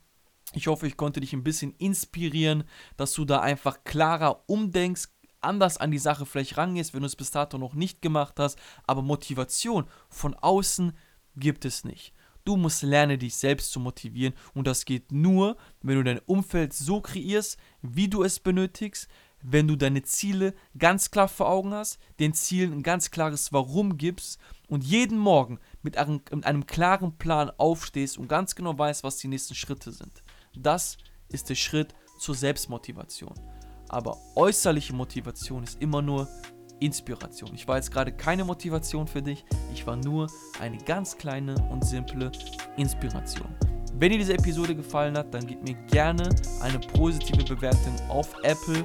Ich 0.53 0.69
hoffe, 0.69 0.87
ich 0.87 0.97
konnte 0.97 1.21
dich 1.21 1.33
ein 1.33 1.45
bisschen 1.45 1.75
inspirieren, 1.77 2.65
dass 2.97 3.13
du 3.13 3.25
da 3.25 3.41
einfach 3.41 3.85
klarer 3.85 4.45
umdenkst, 4.47 5.09
anders 5.41 5.79
an 5.79 5.91
die 5.91 5.99
Sache 5.99 6.27
vielleicht 6.27 6.57
rangehst, 6.57 6.95
wenn 6.95 7.01
du 7.01 7.07
es 7.07 7.17
bis 7.17 7.31
dato 7.31 7.59
noch 7.59 7.75
nicht 7.75 8.01
gemacht 8.03 8.35
hast. 8.39 8.59
Aber 8.87 9.03
Motivation 9.03 9.87
von 10.09 10.35
außen 10.35 10.97
gibt 11.37 11.65
es 11.65 11.85
nicht. 11.85 12.13
Du 12.47 12.57
musst 12.57 12.85
lernen, 12.85 13.19
dich 13.19 13.35
selbst 13.35 13.73
zu 13.73 13.81
motivieren 13.81 14.33
und 14.55 14.69
das 14.69 14.85
geht 14.85 15.11
nur, 15.11 15.57
wenn 15.83 15.97
du 15.97 16.05
dein 16.05 16.21
Umfeld 16.21 16.73
so 16.73 17.01
kreierst, 17.01 17.59
wie 17.83 18.07
du 18.07 18.23
es 18.23 18.39
benötigst, 18.39 19.09
wenn 19.43 19.67
du 19.67 19.75
deine 19.75 20.03
Ziele 20.03 20.55
ganz 20.79 21.11
klar 21.11 21.27
vor 21.27 21.49
Augen 21.49 21.75
hast, 21.75 21.99
den 22.21 22.35
Zielen 22.35 22.73
ein 22.73 22.83
ganz 22.85 23.11
klares 23.11 23.53
Warum 23.53 23.99
gibst 23.99 24.39
und 24.69 24.85
jeden 24.85 25.19
Morgen 25.19 25.59
mit 25.83 25.99
einem, 25.99 26.21
mit 26.31 26.47
einem 26.47 26.67
klaren 26.67 27.19
Plan 27.19 27.51
aufstehst 27.51 28.17
und 28.17 28.29
ganz 28.29 28.55
genau 28.55 28.79
weißt, 28.79 29.03
was 29.03 29.17
die 29.17 29.29
nächsten 29.29 29.57
Schritte 29.57 29.91
sind. 29.91 30.23
Das 30.57 30.99
ist 31.29 31.51
der 31.51 31.57
Schritt 31.57 31.97
zur 32.21 32.37
Selbstmotivation. 32.37 33.35
Aber 33.89 34.17
äußerliche 34.37 34.93
Motivation 34.93 35.65
ist 35.65 35.83
immer 35.83 36.01
nur 36.01 36.29
Inspiration. 36.81 37.51
Ich 37.55 37.67
war 37.67 37.77
jetzt 37.77 37.91
gerade 37.91 38.13
keine 38.13 38.45
Motivation 38.45 39.07
für 39.07 39.23
dich, 39.23 39.45
ich 39.73 39.87
war 39.87 39.97
nur 39.97 40.29
eine 40.61 40.79
ganz 40.79 41.17
kleine 41.17 41.55
und 41.71 41.85
simple 41.85 42.31
Inspiration. 42.77 43.49
Wenn 43.99 44.13
dir 44.13 44.19
diese 44.19 44.35
Episode 44.35 44.75
gefallen 44.75 45.17
hat, 45.17 45.33
dann 45.33 45.47
gib 45.47 45.63
mir 45.63 45.75
gerne 45.87 46.29
eine 46.61 46.79
positive 46.79 47.43
Bewertung 47.45 47.95
auf 48.09 48.35
Apple. 48.43 48.85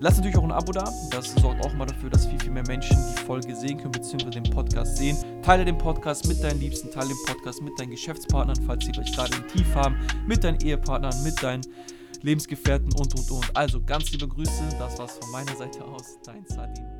Lass 0.00 0.16
natürlich 0.16 0.36
auch 0.36 0.44
ein 0.44 0.52
Abo 0.52 0.70
da. 0.70 0.84
Das 1.10 1.34
sorgt 1.36 1.64
auch 1.64 1.72
mal 1.72 1.86
dafür, 1.86 2.10
dass 2.10 2.26
viel, 2.26 2.38
viel 2.38 2.50
mehr 2.50 2.66
Menschen 2.66 2.96
die 2.96 3.22
Folge 3.22 3.56
sehen 3.56 3.78
können, 3.78 3.90
beziehungsweise 3.90 4.40
den 4.40 4.50
Podcast 4.52 4.98
sehen. 4.98 5.16
Teile 5.42 5.64
den 5.64 5.78
Podcast 5.78 6.28
mit 6.28 6.44
deinen 6.44 6.60
Liebsten, 6.60 6.90
teile 6.90 7.08
den 7.08 7.16
Podcast 7.26 7.62
mit 7.62 7.72
deinen 7.80 7.90
Geschäftspartnern, 7.90 8.56
falls 8.66 8.84
sie 8.84 8.96
euch 8.98 9.12
gerade 9.12 9.34
im 9.34 9.48
Tief 9.48 9.74
haben, 9.74 9.96
mit 10.26 10.44
deinen 10.44 10.60
Ehepartnern, 10.60 11.22
mit 11.24 11.42
deinen 11.42 11.62
Lebensgefährten 12.22 12.92
und, 12.94 13.14
und, 13.18 13.30
und. 13.30 13.56
Also 13.56 13.80
ganz 13.82 14.10
liebe 14.12 14.28
Grüße. 14.28 14.62
Das 14.78 14.98
war's 14.98 15.18
von 15.18 15.30
meiner 15.32 15.56
Seite 15.56 15.84
aus. 15.84 16.18
Dein 16.22 16.44
Sadin. 16.46 16.97